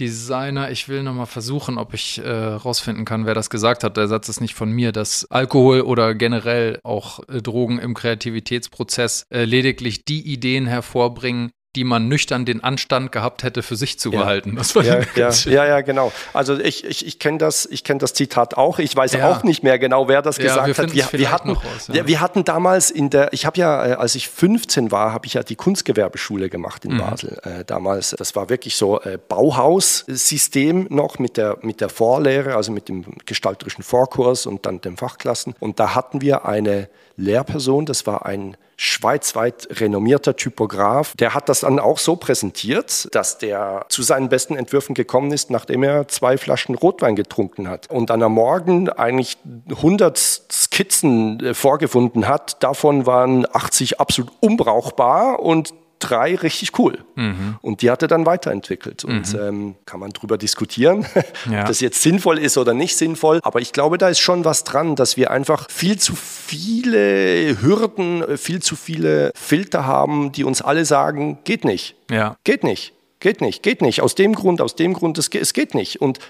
[0.00, 3.96] Designer, ich will nochmal versuchen, ob ich äh, rausfinden kann, wer das gesagt hat.
[3.96, 9.24] Der Satz ist nicht von mir, dass Alkohol oder generell auch äh, Drogen im Kreativitätsprozess
[9.30, 14.10] äh, lediglich die Ideen hervorbringen, die man nüchtern den Anstand gehabt hätte, für sich zu
[14.10, 14.56] behalten.
[14.56, 16.10] Das war ja, ja, ja, ja, genau.
[16.32, 18.80] Also ich, ich, ich kenne das, ich kenne das Zitat auch.
[18.80, 19.30] Ich weiß ja.
[19.30, 20.92] auch nicht mehr genau, wer das gesagt wir hat.
[20.92, 24.28] Wir, wir hatten, raus, wir hatten damals in der, ich habe ja, äh, als ich
[24.28, 26.98] 15 war, habe ich ja die Kunstgewerbeschule gemacht in mhm.
[26.98, 27.38] Basel.
[27.44, 32.72] Äh, damals, das war wirklich so äh, Bauhaussystem noch mit der, mit der Vorlehre, also
[32.72, 35.54] mit dem gestalterischen Vorkurs und dann den Fachklassen.
[35.60, 36.88] Und da hatten wir eine
[37.18, 41.14] Lehrperson, das war ein schweizweit renommierter Typograf.
[41.18, 45.50] Der hat das dann auch so präsentiert, dass der zu seinen besten Entwürfen gekommen ist,
[45.50, 47.90] nachdem er zwei Flaschen Rotwein getrunken hat.
[47.90, 49.36] Und dann am Morgen eigentlich
[49.68, 52.62] 100 Skizzen äh, vorgefunden hat.
[52.62, 56.98] Davon waren 80 absolut unbrauchbar und drei richtig cool.
[57.14, 57.56] Mhm.
[57.60, 59.04] Und die hat er dann weiterentwickelt.
[59.04, 59.40] Und mhm.
[59.40, 61.06] ähm, kann man drüber diskutieren,
[61.50, 61.62] ja.
[61.62, 63.40] ob das jetzt sinnvoll ist oder nicht sinnvoll.
[63.42, 68.38] Aber ich glaube, da ist schon was dran, dass wir einfach viel zu viele Hürden,
[68.38, 71.96] viel zu viele Filter haben, die uns alle sagen, geht nicht.
[72.10, 72.36] Ja.
[72.44, 72.94] Geht nicht.
[73.20, 74.00] Geht nicht, geht nicht.
[74.00, 76.00] Aus dem Grund, aus dem Grund, es, es geht nicht.
[76.00, 76.20] Und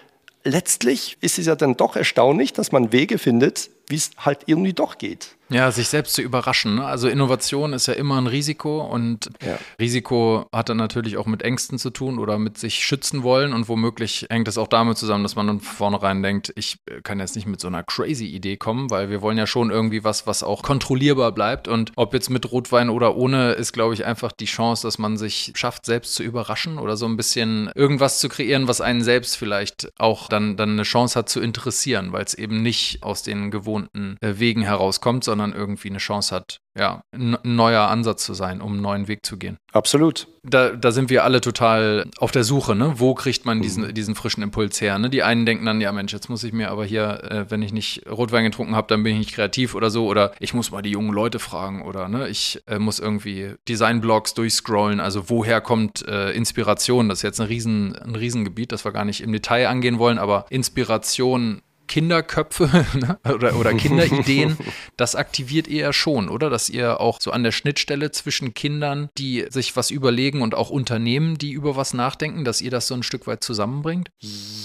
[0.45, 4.73] letztlich ist es ja dann doch erstaunlich, dass man Wege findet, wie es halt irgendwie
[4.73, 5.37] doch geht.
[5.51, 6.75] Ja, sich selbst zu überraschen.
[6.75, 6.85] Ne?
[6.85, 9.59] Also Innovation ist ja immer ein Risiko und ja.
[9.81, 13.69] Risiko hat dann natürlich auch mit Ängsten zu tun oder mit sich schützen wollen und
[13.69, 17.47] womöglich hängt es auch damit zusammen, dass man von vornherein denkt, ich kann jetzt nicht
[17.47, 20.63] mit so einer crazy Idee kommen, weil wir wollen ja schon irgendwie was, was auch
[20.63, 24.87] kontrollierbar bleibt und ob jetzt mit Rotwein oder ohne, ist glaube ich einfach die Chance,
[24.87, 28.83] dass man sich schafft, selbst zu überraschen oder so ein bisschen irgendwas zu kreieren, was
[28.83, 33.03] einen selbst vielleicht auch dann, dann eine Chance hat zu interessieren, weil es eben nicht
[33.03, 38.25] aus den gewohnten äh, Wegen herauskommt, sondern irgendwie eine Chance hat, ja, ein neuer Ansatz
[38.25, 39.59] zu sein, um einen neuen Weg zu gehen.
[39.73, 40.29] Absolut.
[40.45, 42.95] Da, da sind wir alle total auf der Suche, ne?
[42.97, 43.95] Wo kriegt man diesen, mhm.
[43.95, 44.99] diesen frischen Impuls her?
[44.99, 45.11] Ne?
[45.11, 47.73] Die einen denken dann, ja Mensch, jetzt muss ich mir aber hier, äh, wenn ich
[47.73, 50.07] nicht Rotwein getrunken habe, dann bin ich nicht kreativ oder so.
[50.07, 54.35] Oder ich muss mal die jungen Leute fragen oder ne, ich äh, muss irgendwie Designblogs
[54.35, 55.01] durchscrollen.
[55.01, 57.09] Also woher kommt äh, Inspiration?
[57.09, 60.19] Das ist jetzt ein, Riesen, ein Riesengebiet, das wir gar nicht im Detail angehen wollen,
[60.19, 63.19] aber Inspiration Kinderköpfe ne?
[63.25, 64.57] oder, oder Kinderideen,
[64.97, 66.51] das aktiviert ihr ja schon, oder?
[66.51, 70.71] Dass ihr auch so an der Schnittstelle zwischen Kindern, die sich was überlegen und auch
[70.71, 74.11] Unternehmen, die über was nachdenken, dass ihr das so ein Stück weit zusammenbringt?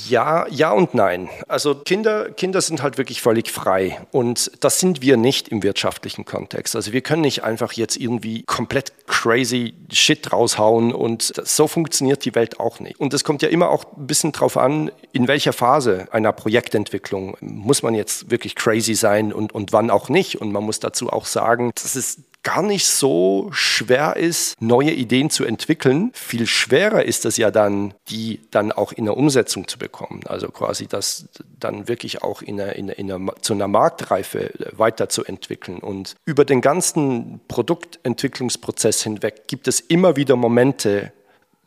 [0.10, 1.30] Ja, ja und nein.
[1.48, 6.26] Also Kinder, Kinder sind halt wirklich völlig frei und das sind wir nicht im wirtschaftlichen
[6.26, 6.76] Kontext.
[6.76, 12.36] Also wir können nicht einfach jetzt irgendwie komplett crazy Shit raushauen und so funktioniert die
[12.36, 13.00] Welt auch nicht.
[13.00, 17.13] Und es kommt ja immer auch ein bisschen drauf an, in welcher Phase einer Projektentwicklung
[17.14, 20.42] Entwicklung muss man jetzt wirklich crazy sein und, und wann auch nicht.
[20.42, 25.30] Und man muss dazu auch sagen, dass es gar nicht so schwer ist, neue Ideen
[25.30, 26.12] zu entwickeln.
[26.14, 30.22] Viel schwerer ist es ja dann, die dann auch in der Umsetzung zu bekommen.
[30.28, 34.52] Also quasi das dann wirklich auch in einer, in einer, in einer, zu einer Marktreife
[34.74, 35.80] weiterzuentwickeln.
[35.80, 41.14] Und über den ganzen Produktentwicklungsprozess hinweg gibt es immer wieder Momente,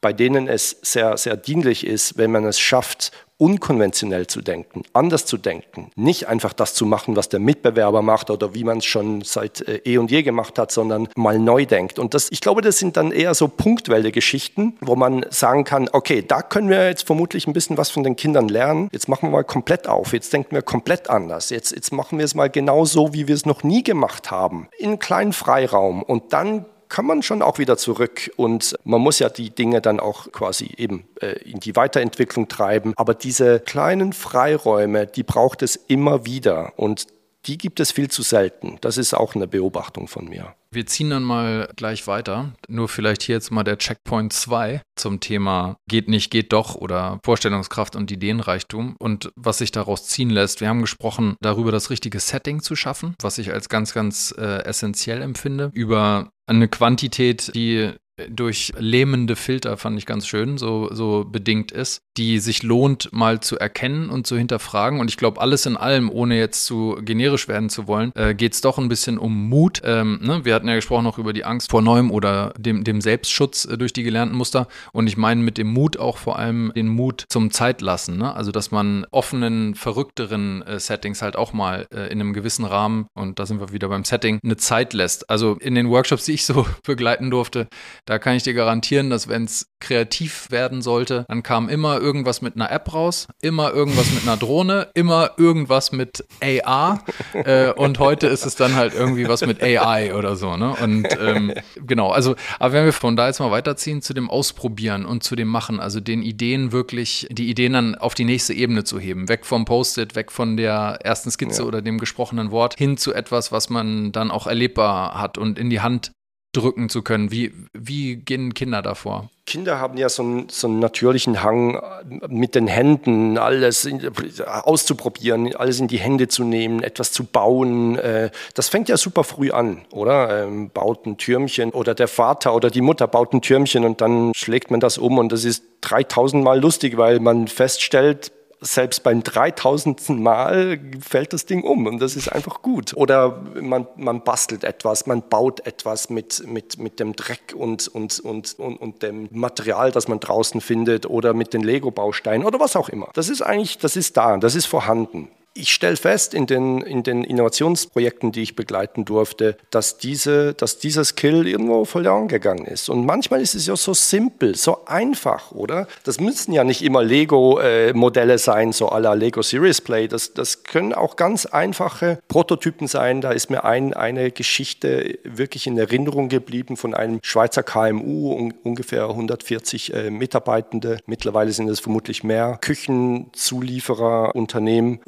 [0.03, 5.27] bei denen es sehr, sehr dienlich ist, wenn man es schafft, unkonventionell zu denken, anders
[5.27, 8.87] zu denken, nicht einfach das zu machen, was der Mitbewerber macht oder wie man es
[8.87, 11.99] schon seit äh, eh und je gemacht hat, sondern mal neu denkt.
[11.99, 15.89] Und das, ich glaube, das sind dann eher so punktuelle Geschichten, wo man sagen kann,
[15.93, 18.89] okay, da können wir jetzt vermutlich ein bisschen was von den Kindern lernen.
[18.93, 20.13] Jetzt machen wir mal komplett auf.
[20.13, 21.51] Jetzt denken wir komplett anders.
[21.51, 24.69] Jetzt, jetzt machen wir es mal genau so, wie wir es noch nie gemacht haben.
[24.79, 26.03] In kleinen Freiraum.
[26.03, 30.01] Und dann kann man schon auch wieder zurück und man muss ja die Dinge dann
[30.01, 32.93] auch quasi eben äh, in die Weiterentwicklung treiben.
[32.97, 37.07] Aber diese kleinen Freiräume, die braucht es immer wieder und
[37.47, 38.79] die gibt es viel zu selten.
[38.81, 40.55] Das ist auch eine Beobachtung von mir.
[40.77, 42.53] Wir ziehen dann mal gleich weiter.
[42.69, 47.19] Nur vielleicht hier jetzt mal der Checkpoint 2 zum Thema geht nicht, geht doch oder
[47.25, 50.61] Vorstellungskraft und Ideenreichtum und was sich daraus ziehen lässt.
[50.61, 54.65] Wir haben gesprochen darüber, das richtige Setting zu schaffen, was ich als ganz, ganz äh,
[54.65, 55.71] essentiell empfinde.
[55.73, 57.93] Über eine Quantität, die
[58.29, 63.41] durch lähmende Filter, fand ich ganz schön, so, so bedingt ist, die sich lohnt, mal
[63.41, 65.01] zu erkennen und zu hinterfragen.
[65.01, 68.55] Und ich glaube, alles in allem, ohne jetzt zu generisch werden zu wollen, äh, geht
[68.55, 69.83] es doch ein bisschen um Mut.
[69.85, 70.45] Ähm, ne?
[70.45, 73.77] Wir hatten ja gesprochen noch über die Angst vor Neuem oder dem, dem Selbstschutz äh,
[73.77, 74.69] durch die gelernten Muster.
[74.93, 78.19] Und ich meine mit dem Mut auch vor allem den Mut zum Zeitlassen.
[78.19, 78.35] Ne?
[78.35, 83.07] Also, dass man offenen, verrückteren äh, Settings halt auch mal äh, in einem gewissen Rahmen,
[83.15, 85.29] und da sind wir wieder beim Setting, eine Zeit lässt.
[85.31, 87.69] Also in den Workshops, die ich so begleiten durfte,
[88.05, 92.41] da kann ich dir garantieren, dass wenn es kreativ werden sollte, dann kam immer irgendwas
[92.43, 97.99] mit einer App raus, immer irgendwas mit einer Drohne, immer irgendwas mit AR äh, und
[97.99, 100.57] heute ist es dann halt irgendwie was mit AI oder so.
[100.57, 100.75] Ne?
[100.83, 105.05] Und ähm, genau, also, aber wenn wir von da jetzt mal weiterziehen zu dem Ausprobieren
[105.05, 108.85] und zu dem Machen, also den Ideen wirklich, die Ideen dann auf die nächste Ebene
[108.85, 111.69] zu heben, weg vom Post-it, weg von der ersten Skizze ja.
[111.69, 115.71] oder dem gesprochenen Wort, hin zu etwas, was man dann auch erlebbar hat und in
[115.71, 116.13] die Hand
[116.57, 117.31] drücken zu können.
[117.31, 119.31] Wie, wie gehen Kinder davor?
[119.47, 121.81] Kinder haben ja so einen, so einen natürlichen Hang,
[122.29, 124.11] mit den Händen alles in,
[124.45, 127.97] auszuprobieren, alles in die Hände zu nehmen, etwas zu bauen.
[127.97, 130.45] Äh, das fängt ja super früh an, oder?
[130.45, 134.33] Ähm, baut ein Türmchen oder der Vater oder die Mutter baut ein Türmchen und dann
[134.35, 139.23] schlägt man das um und das ist 3000 Mal lustig, weil man feststellt, selbst beim
[139.23, 140.09] 3000.
[140.11, 142.95] Mal fällt das Ding um und das ist einfach gut.
[142.95, 148.21] Oder man, man bastelt etwas, man baut etwas mit, mit, mit dem Dreck und, und,
[148.21, 152.77] und, und, und dem Material, das man draußen findet oder mit den Lego-Bausteinen oder was
[152.77, 153.09] auch immer.
[153.15, 157.03] Das ist eigentlich, das ist da, das ist vorhanden ich stelle fest in den, in
[157.03, 162.89] den Innovationsprojekten, die ich begleiten durfte, dass, diese, dass dieser Skill irgendwo verloren gegangen ist.
[162.89, 165.89] Und manchmal ist es ja so simpel, so einfach, oder?
[166.05, 170.09] Das müssen ja nicht immer Lego-Modelle sein, so à la Lego Series Play.
[170.09, 173.21] Das, das können auch ganz einfache Prototypen sein.
[173.21, 178.55] Da ist mir ein, eine Geschichte wirklich in Erinnerung geblieben von einem Schweizer KMU, un,
[178.63, 180.99] ungefähr 140 äh, Mitarbeitende.
[181.07, 185.01] Mittlerweile sind es vermutlich mehr Küchenzulieferer, Unternehmen.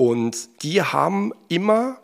[0.62, 1.98] Die haben immer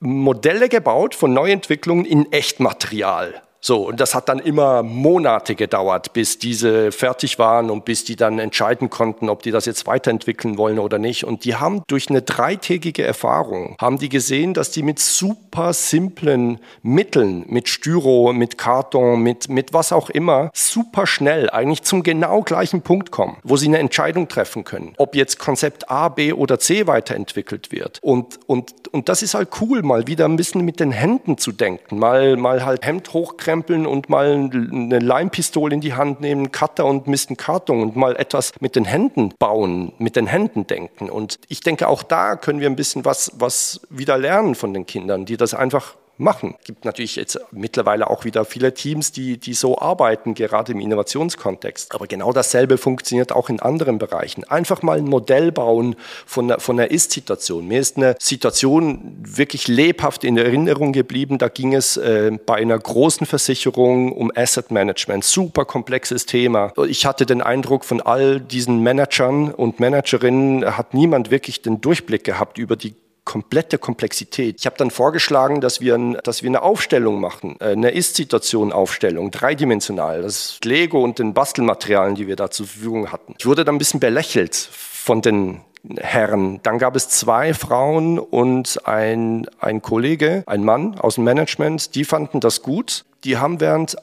[0.00, 3.42] Modelle gebaut von Neuentwicklungen in Echtmaterial.
[3.60, 8.16] So, und das hat dann immer Monate gedauert, bis diese fertig waren und bis die
[8.16, 11.24] dann entscheiden konnten, ob die das jetzt weiterentwickeln wollen oder nicht.
[11.24, 16.60] Und die haben durch eine dreitägige Erfahrung, haben die gesehen, dass die mit super simplen
[16.82, 22.42] Mitteln, mit Styro, mit Karton, mit, mit was auch immer, super schnell eigentlich zum genau
[22.42, 26.58] gleichen Punkt kommen, wo sie eine Entscheidung treffen können, ob jetzt Konzept A, B oder
[26.58, 27.98] C weiterentwickelt wird.
[28.02, 31.52] Und, und, und das ist halt cool, mal wieder ein bisschen mit den Händen zu
[31.52, 36.84] denken, mal, mal halt Hemd hochkrempeln und mal eine Leimpistole in die Hand nehmen, Cutter
[36.84, 41.10] und Misten Karton und mal etwas mit den Händen bauen, mit den Händen denken.
[41.10, 44.86] Und ich denke, auch da können wir ein bisschen was, was wieder lernen von den
[44.86, 46.56] Kindern, die das einfach machen.
[46.58, 50.80] Es gibt natürlich jetzt mittlerweile auch wieder viele Teams, die, die so arbeiten, gerade im
[50.80, 51.94] Innovationskontext.
[51.94, 54.44] Aber genau dasselbe funktioniert auch in anderen Bereichen.
[54.44, 57.66] Einfach mal ein Modell bauen von einer, von einer Ist-Situation.
[57.66, 61.38] Mir ist eine Situation wirklich lebhaft in Erinnerung geblieben.
[61.38, 65.24] Da ging es äh, bei einer großen Versicherung um Asset Management.
[65.24, 66.72] Super komplexes Thema.
[66.88, 72.24] Ich hatte den Eindruck, von all diesen Managern und Managerinnen hat niemand wirklich den Durchblick
[72.24, 72.94] gehabt über die
[73.28, 74.56] komplette Komplexität.
[74.58, 80.22] Ich habe dann vorgeschlagen, dass wir, dass wir eine Aufstellung machen, äh, eine Ist-Situation-Aufstellung, dreidimensional,
[80.22, 83.34] das Lego und den Bastelmaterialien, die wir da zur Verfügung hatten.
[83.38, 85.60] Ich wurde dann ein bisschen belächelt von den
[85.98, 86.60] Herren.
[86.62, 92.04] Dann gab es zwei Frauen und ein, ein Kollege, ein Mann aus dem Management, die
[92.04, 93.04] fanden das gut.
[93.24, 93.98] Die haben während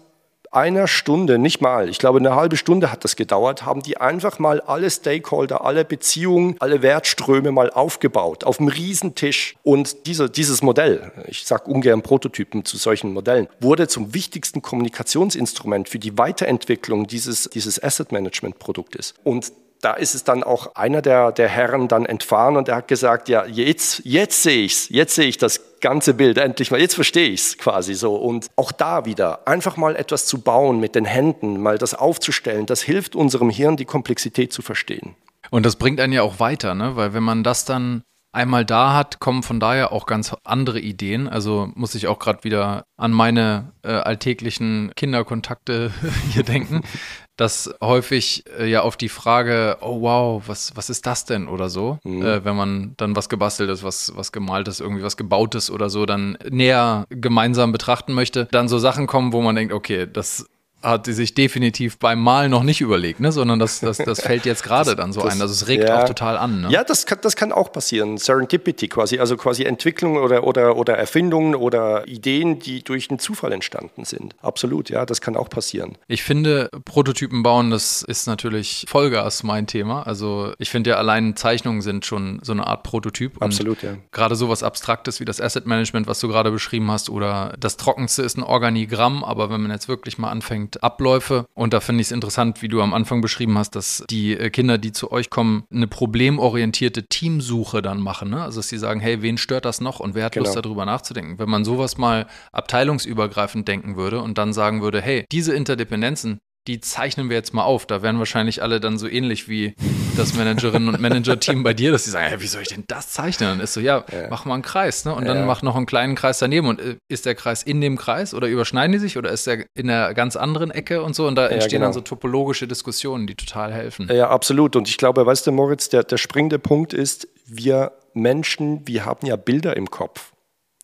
[0.55, 4.39] einer Stunde, nicht mal, ich glaube eine halbe Stunde hat das gedauert, haben die einfach
[4.39, 9.55] mal alle Stakeholder, alle Beziehungen, alle Wertströme mal aufgebaut auf einem Riesentisch.
[9.63, 15.89] Und diese, dieses Modell, ich sage ungern Prototypen zu solchen Modellen, wurde zum wichtigsten Kommunikationsinstrument
[15.89, 19.13] für die Weiterentwicklung dieses, dieses Asset Management Produktes.
[19.23, 22.87] Und da ist es dann auch einer der, der Herren dann entfahren und er hat
[22.87, 26.95] gesagt, ja, jetzt, jetzt sehe ich's, jetzt sehe ich das ganze Bild endlich mal, jetzt
[26.95, 28.15] verstehe ich es quasi so.
[28.15, 32.65] Und auch da wieder, einfach mal etwas zu bauen mit den Händen, mal das aufzustellen,
[32.65, 35.15] das hilft unserem Hirn, die Komplexität zu verstehen.
[35.51, 36.95] Und das bringt einen ja auch weiter, ne?
[36.95, 38.01] weil wenn man das dann
[38.35, 41.27] einmal da hat, kommen von daher auch ganz andere Ideen.
[41.27, 45.91] Also muss ich auch gerade wieder an meine äh, alltäglichen Kinderkontakte
[46.31, 46.81] hier denken,
[47.37, 51.69] dass häufig äh, ja auf die Frage, oh wow, was, was ist das denn oder
[51.69, 52.21] so, mhm.
[52.21, 55.89] äh, wenn man dann was gebastelt ist, was, was gemalt ist, irgendwie was gebautes oder
[55.89, 60.45] so, dann näher gemeinsam betrachten möchte, dann so Sachen kommen, wo man denkt, okay, das
[60.85, 63.31] hat sie sich definitiv beim Malen noch nicht überlegt, ne?
[63.31, 65.41] sondern das, das, das fällt jetzt gerade dann so das, ein.
[65.41, 66.01] Also es regt ja.
[66.01, 66.61] auch total an.
[66.61, 66.69] Ne?
[66.69, 68.17] Ja, das kann, das kann auch passieren.
[68.17, 73.51] Serendipity quasi, also quasi Entwicklungen oder, oder, oder Erfindungen oder Ideen, die durch einen Zufall
[73.51, 74.35] entstanden sind.
[74.41, 75.97] Absolut, ja, das kann auch passieren.
[76.07, 80.03] Ich finde, Prototypen bauen, das ist natürlich Vollgas mein Thema.
[80.03, 83.41] Also ich finde ja allein Zeichnungen sind schon so eine Art Prototyp.
[83.41, 83.95] Absolut, ja.
[84.11, 88.21] Gerade sowas Abstraktes wie das Asset Management, was du gerade beschrieben hast, oder das Trockenste
[88.21, 91.45] ist ein Organigramm, aber wenn man jetzt wirklich mal anfängt, Abläufe.
[91.53, 94.49] Und da finde ich es interessant, wie du am Anfang beschrieben hast, dass die äh,
[94.49, 98.29] Kinder, die zu euch kommen, eine problemorientierte Teamsuche dann machen.
[98.29, 98.41] Ne?
[98.41, 100.45] Also dass sie sagen, hey, wen stört das noch und wer hat genau.
[100.45, 101.39] Lust darüber nachzudenken?
[101.39, 106.79] Wenn man sowas mal abteilungsübergreifend denken würde und dann sagen würde, hey, diese Interdependenzen, die
[106.79, 107.85] zeichnen wir jetzt mal auf.
[107.85, 109.75] Da wären wahrscheinlich alle dann so ähnlich wie
[110.17, 113.11] das Managerinnen und Manager-Team bei dir, dass sie sagen, hey, wie soll ich denn das
[113.11, 113.49] zeichnen?
[113.49, 114.27] Dann ist so, ja, ja.
[114.29, 115.13] mach mal einen Kreis, ne?
[115.13, 116.67] Und dann mach noch einen kleinen Kreis daneben.
[116.67, 119.65] Und äh, ist der Kreis in dem Kreis oder überschneiden die sich oder ist der
[119.75, 121.27] in einer ganz anderen Ecke und so?
[121.27, 121.85] Und da entstehen genau.
[121.85, 124.09] dann so topologische Diskussionen, die total helfen.
[124.11, 124.75] Ja, absolut.
[124.75, 129.27] Und ich glaube, weißt du, Moritz, der, der springende Punkt ist, wir Menschen, wir haben
[129.27, 130.31] ja Bilder im Kopf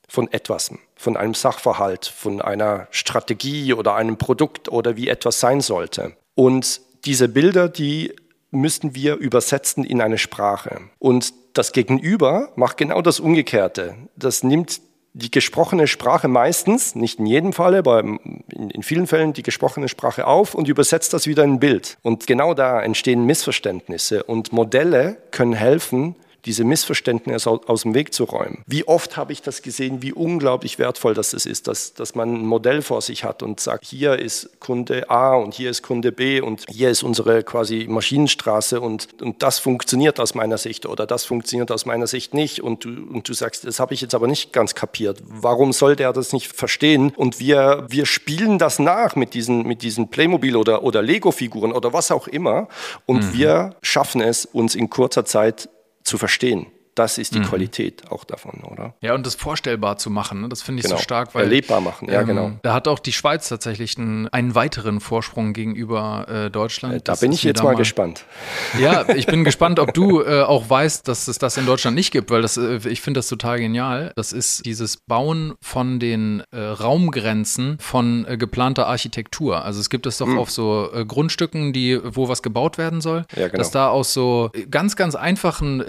[0.08, 5.60] von etwas, von einem Sachverhalt, von einer Strategie oder einem Produkt oder wie etwas sein
[5.60, 6.14] sollte.
[6.36, 8.14] Und diese Bilder, die
[8.52, 10.80] müssten wir übersetzen in eine Sprache.
[11.00, 13.96] Und das Gegenüber macht genau das Umgekehrte.
[14.16, 14.82] Das nimmt
[15.14, 19.90] die gesprochene Sprache meistens, nicht in jedem Falle, aber in, in, vielen Fällen die gesprochene
[19.90, 21.98] Sprache auf und übersetzt das wieder in ein Bild.
[22.04, 28.24] Und genau da entstehen Missverständnisse und Modelle können helfen, diese Missverständnisse aus dem Weg zu
[28.24, 28.64] räumen.
[28.66, 32.46] Wie oft habe ich das gesehen, wie unglaublich wertvoll das ist, dass, dass man ein
[32.46, 36.42] Modell vor sich hat und sagt, hier ist Kunde A und hier ist Kunde B
[36.42, 41.26] und hier ist unsere quasi Maschinenstraße und, und das funktioniert aus meiner Sicht oder das
[41.26, 44.28] funktioniert aus meiner Sicht nicht und du, und du sagst, das habe ich jetzt aber
[44.28, 45.22] nicht ganz kapiert.
[45.26, 47.14] Warum soll der das nicht verstehen?
[47.16, 51.94] Und wir, wir spielen das nach mit diesen, mit diesen Playmobil oder, oder Lego-Figuren oder
[51.94, 52.68] was auch immer
[53.06, 53.34] und mhm.
[53.34, 55.70] wir schaffen es, uns in kurzer Zeit
[56.04, 56.68] zu verstehen.
[56.96, 57.46] Das ist die mhm.
[57.46, 58.96] Qualität auch davon, oder?
[59.02, 60.50] Ja, und das vorstellbar zu machen, ne?
[60.50, 60.98] das finde ich genau.
[60.98, 61.34] so stark.
[61.34, 62.52] Weil, Erlebbar machen, ja, ähm, genau.
[62.64, 66.96] Da hat auch die Schweiz tatsächlich einen, einen weiteren Vorsprung gegenüber äh, Deutschland.
[66.96, 68.26] Äh, da das bin ich jetzt mal, mal gespannt.
[68.78, 72.12] Ja, ich bin gespannt, ob du äh, auch weißt, dass es das in Deutschland nicht
[72.12, 74.12] gibt, weil das, äh, ich finde das total genial.
[74.18, 79.64] Das ist dieses Bauen von den äh, Raumgrenzen von äh, geplanter Architektur.
[79.64, 80.40] Also es gibt es doch mhm.
[80.40, 83.58] auf so Grundstücken, die, wo was gebaut werden soll, ja, genau.
[83.58, 85.82] dass da aus so ganz, ganz einfachen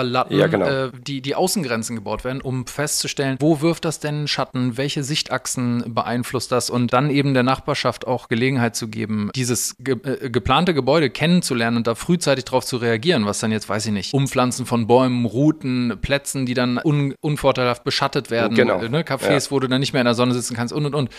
[0.00, 0.88] Seekieferlatten ja, genau.
[1.06, 6.52] die, die Außengrenzen gebaut werden, um festzustellen, wo wirft das denn Schatten, welche Sichtachsen beeinflusst
[6.52, 11.10] das und dann eben der Nachbarschaft auch Gelegenheit zu geben, dieses ge äh, geplante Gebäude
[11.10, 14.86] kennenzulernen und da frühzeitig darauf zu reagieren, was dann jetzt, weiß ich nicht, Umpflanzen von
[14.86, 18.80] Bäumen, Routen, Plätzen, die dann un unvorteilhaft beschattet werden, genau.
[18.80, 19.02] ne?
[19.02, 19.50] Cafés, ja.
[19.50, 21.10] wo du dann nicht mehr in der Sonne sitzen kannst und und und.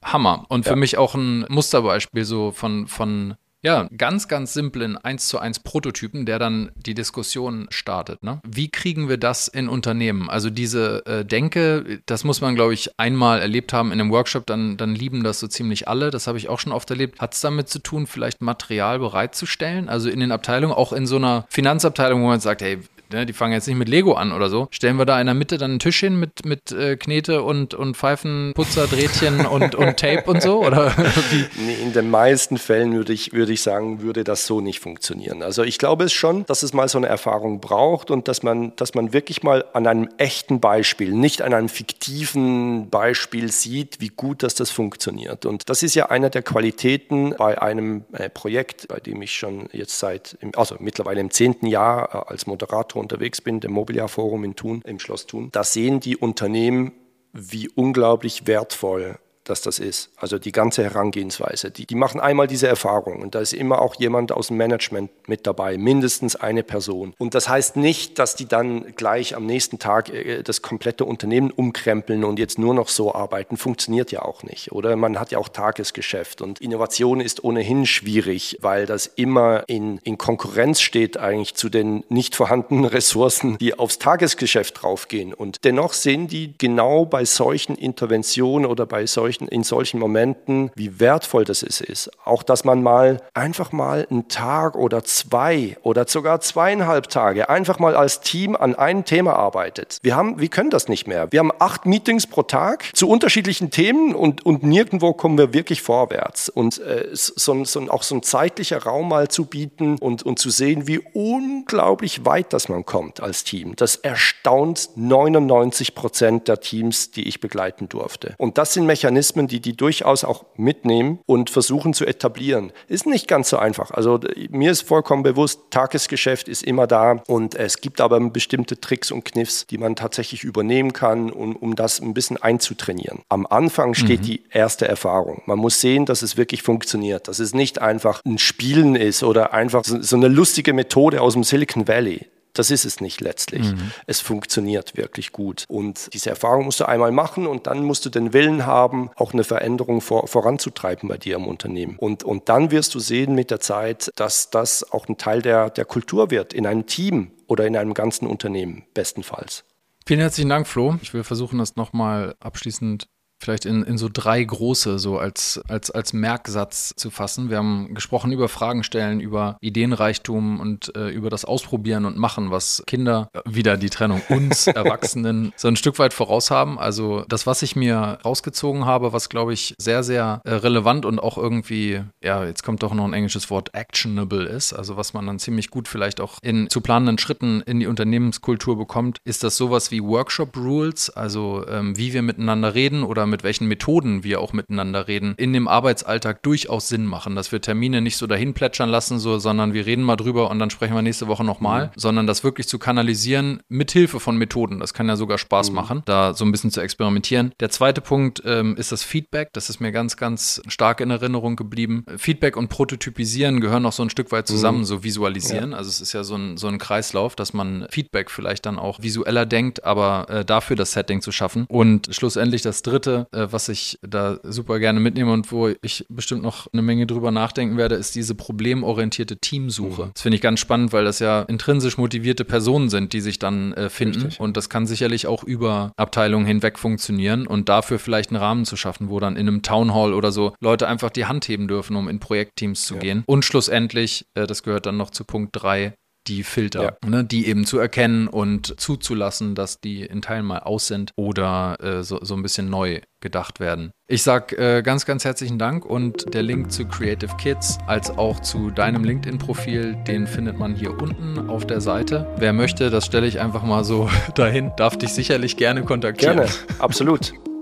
[0.00, 0.44] Hammer.
[0.48, 0.76] Und für ja.
[0.76, 6.26] mich auch ein Musterbeispiel so von, von ja, ganz, ganz simplen 1 zu 1 Prototypen,
[6.26, 8.22] der dann die Diskussion startet.
[8.22, 8.40] Ne?
[8.46, 10.30] Wie kriegen wir das in Unternehmen?
[10.30, 14.46] Also diese äh, Denke, das muss man, glaube ich, einmal erlebt haben in einem Workshop,
[14.46, 16.10] dann, dann lieben das so ziemlich alle.
[16.10, 17.20] Das habe ich auch schon oft erlebt.
[17.20, 19.88] Hat es damit zu tun, vielleicht Material bereitzustellen?
[19.88, 22.78] Also in den Abteilungen, auch in so einer Finanzabteilung, wo man sagt, hey,
[23.12, 24.68] ne, die fangen jetzt nicht mit Lego an oder so.
[24.70, 27.74] Stellen wir da in der Mitte dann einen Tisch hin mit, mit äh, Knete und,
[27.74, 30.64] und Pfeifen, Putzerdrähtchen und, und Tape und so?
[30.64, 30.94] Oder?
[31.82, 35.42] In den meisten Fällen würde ich, würde ich sagen, würde das so nicht funktionieren.
[35.42, 38.74] Also ich glaube es schon, dass es mal so eine Erfahrung braucht und dass man,
[38.76, 44.08] dass man wirklich mal an einem echten Beispiel, nicht an einem fiktiven Beispiel sieht, wie
[44.08, 45.46] gut dass das funktioniert.
[45.46, 49.68] Und das ist ja eine der Qualitäten bei einem äh, Projekt, bei dem ich schon
[49.72, 54.44] jetzt seit, also mittlerweile im zehnten Jahr äh, als Moderator unterwegs bin, dem Mobiliar Forum
[54.44, 56.92] in Thun, im Schloss Thun, da sehen die Unternehmen,
[57.32, 59.18] wie unglaublich wertvoll
[59.48, 60.10] dass das ist.
[60.16, 61.70] Also die ganze Herangehensweise.
[61.70, 65.10] Die, die machen einmal diese Erfahrung und da ist immer auch jemand aus dem Management
[65.26, 67.14] mit dabei, mindestens eine Person.
[67.18, 71.50] Und das heißt nicht, dass die dann gleich am nächsten Tag äh, das komplette Unternehmen
[71.50, 73.56] umkrempeln und jetzt nur noch so arbeiten.
[73.56, 74.72] Funktioniert ja auch nicht.
[74.72, 79.98] Oder man hat ja auch Tagesgeschäft und Innovation ist ohnehin schwierig, weil das immer in,
[80.04, 85.32] in Konkurrenz steht eigentlich zu den nicht vorhandenen Ressourcen, die aufs Tagesgeschäft draufgehen.
[85.34, 90.70] Und dennoch sehen die genau bei solchen Interventionen oder bei solchen solchen, in solchen Momenten,
[90.74, 92.10] wie wertvoll das ist.
[92.24, 97.78] Auch, dass man mal einfach mal einen Tag oder zwei oder sogar zweieinhalb Tage einfach
[97.78, 99.98] mal als Team an einem Thema arbeitet.
[100.02, 101.30] Wir haben, wir können das nicht mehr.
[101.30, 105.82] Wir haben acht Meetings pro Tag zu unterschiedlichen Themen und, und nirgendwo kommen wir wirklich
[105.82, 106.48] vorwärts.
[106.48, 110.50] Und äh, so, so, auch so ein zeitlicher Raum mal zu bieten und, und zu
[110.50, 113.76] sehen, wie unglaublich weit das man kommt als Team.
[113.76, 118.34] Das erstaunt 99 Prozent der Teams, die ich begleiten durfte.
[118.38, 122.72] Und das sind Mechanismen, Mechanismen, die die durchaus auch mitnehmen und versuchen zu etablieren.
[122.88, 123.90] Ist nicht ganz so einfach.
[123.90, 124.20] Also
[124.50, 129.24] mir ist vollkommen bewusst, Tagesgeschäft ist immer da und es gibt aber bestimmte Tricks und
[129.24, 133.20] Kniffs, die man tatsächlich übernehmen kann, um, um das ein bisschen einzutrainieren.
[133.28, 134.24] Am Anfang steht mhm.
[134.24, 135.42] die erste Erfahrung.
[135.46, 139.52] Man muss sehen, dass es wirklich funktioniert, dass es nicht einfach ein Spielen ist oder
[139.52, 142.26] einfach so, so eine lustige Methode aus dem Silicon Valley.
[142.58, 143.72] Das ist es nicht letztlich.
[143.72, 143.92] Mhm.
[144.06, 145.64] Es funktioniert wirklich gut.
[145.68, 149.32] Und diese Erfahrung musst du einmal machen und dann musst du den Willen haben, auch
[149.32, 151.96] eine Veränderung vor, voranzutreiben bei dir im Unternehmen.
[151.98, 155.70] Und, und dann wirst du sehen mit der Zeit, dass das auch ein Teil der,
[155.70, 159.64] der Kultur wird, in einem Team oder in einem ganzen Unternehmen, bestenfalls.
[160.04, 160.96] Vielen herzlichen Dank, Flo.
[161.02, 163.08] Ich will versuchen, das nochmal abschließend
[163.40, 167.50] vielleicht in, in so drei große, so als, als, als Merksatz zu fassen.
[167.50, 172.50] Wir haben gesprochen über Fragen stellen, über Ideenreichtum und äh, über das Ausprobieren und Machen,
[172.50, 176.78] was Kinder, äh, wieder die Trennung, uns Erwachsenen so ein Stück weit voraus haben.
[176.78, 181.18] Also das, was ich mir rausgezogen habe, was glaube ich sehr, sehr äh, relevant und
[181.18, 185.26] auch irgendwie, ja, jetzt kommt doch noch ein englisches Wort, actionable ist, also was man
[185.26, 189.56] dann ziemlich gut vielleicht auch in zu planenden Schritten in die Unternehmenskultur bekommt, ist das
[189.56, 194.40] sowas wie Workshop Rules, also ähm, wie wir miteinander reden oder mit welchen Methoden wir
[194.40, 198.54] auch miteinander reden, in dem Arbeitsalltag durchaus Sinn machen, dass wir Termine nicht so dahin
[198.54, 201.86] plätschern lassen, so, sondern wir reden mal drüber und dann sprechen wir nächste Woche nochmal,
[201.86, 201.90] mhm.
[201.96, 204.80] sondern das wirklich zu kanalisieren mit Hilfe von Methoden.
[204.80, 205.76] Das kann ja sogar Spaß mhm.
[205.76, 207.52] machen, da so ein bisschen zu experimentieren.
[207.60, 209.50] Der zweite Punkt ähm, ist das Feedback.
[209.52, 212.04] Das ist mir ganz, ganz stark in Erinnerung geblieben.
[212.16, 214.84] Feedback und Prototypisieren gehören noch so ein Stück weit zusammen, mhm.
[214.84, 215.72] so visualisieren.
[215.72, 215.76] Ja.
[215.78, 219.00] Also es ist ja so ein, so ein Kreislauf, dass man Feedback vielleicht dann auch
[219.02, 221.66] visueller denkt, aber äh, dafür das Setting zu schaffen.
[221.68, 226.42] Und schlussendlich das dritte, äh, was ich da super gerne mitnehme und wo ich bestimmt
[226.42, 230.06] noch eine Menge drüber nachdenken werde, ist diese problemorientierte Teamsuche.
[230.06, 230.10] Mhm.
[230.14, 233.72] Das finde ich ganz spannend, weil das ja intrinsisch motivierte Personen sind, die sich dann
[233.72, 234.22] äh, finden.
[234.22, 234.40] Richtig.
[234.40, 238.76] Und das kann sicherlich auch über Abteilungen hinweg funktionieren und dafür vielleicht einen Rahmen zu
[238.76, 241.96] schaffen, wo dann in einem Town Hall oder so Leute einfach die Hand heben dürfen,
[241.96, 243.00] um in Projektteams zu ja.
[243.00, 243.24] gehen.
[243.26, 245.94] Und schlussendlich, äh, das gehört dann noch zu Punkt 3,
[246.28, 247.08] die Filter, ja.
[247.08, 251.76] ne, die eben zu erkennen und zuzulassen, dass die in Teilen mal aus sind oder
[251.80, 253.90] äh, so, so ein bisschen neu gedacht werden.
[254.06, 258.40] Ich sage äh, ganz, ganz herzlichen Dank und der Link zu Creative Kids als auch
[258.40, 262.32] zu deinem LinkedIn-Profil, den findet man hier unten auf der Seite.
[262.36, 266.36] Wer möchte, das stelle ich einfach mal so dahin, darf dich sicherlich gerne kontaktieren.
[266.36, 267.32] Gerne, absolut.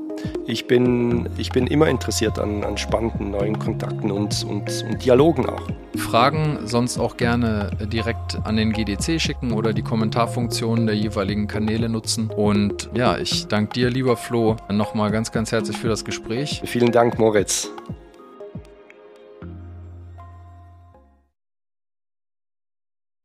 [0.47, 5.47] Ich bin, ich bin immer interessiert an, an spannenden neuen Kontakten und, und, und Dialogen
[5.47, 5.69] auch.
[5.97, 11.89] Fragen sonst auch gerne direkt an den GDC schicken oder die Kommentarfunktion der jeweiligen Kanäle
[11.89, 12.31] nutzen.
[12.31, 16.63] Und ja, ich danke dir, lieber Flo, nochmal ganz, ganz herzlich für das Gespräch.
[16.65, 17.71] Vielen Dank, Moritz.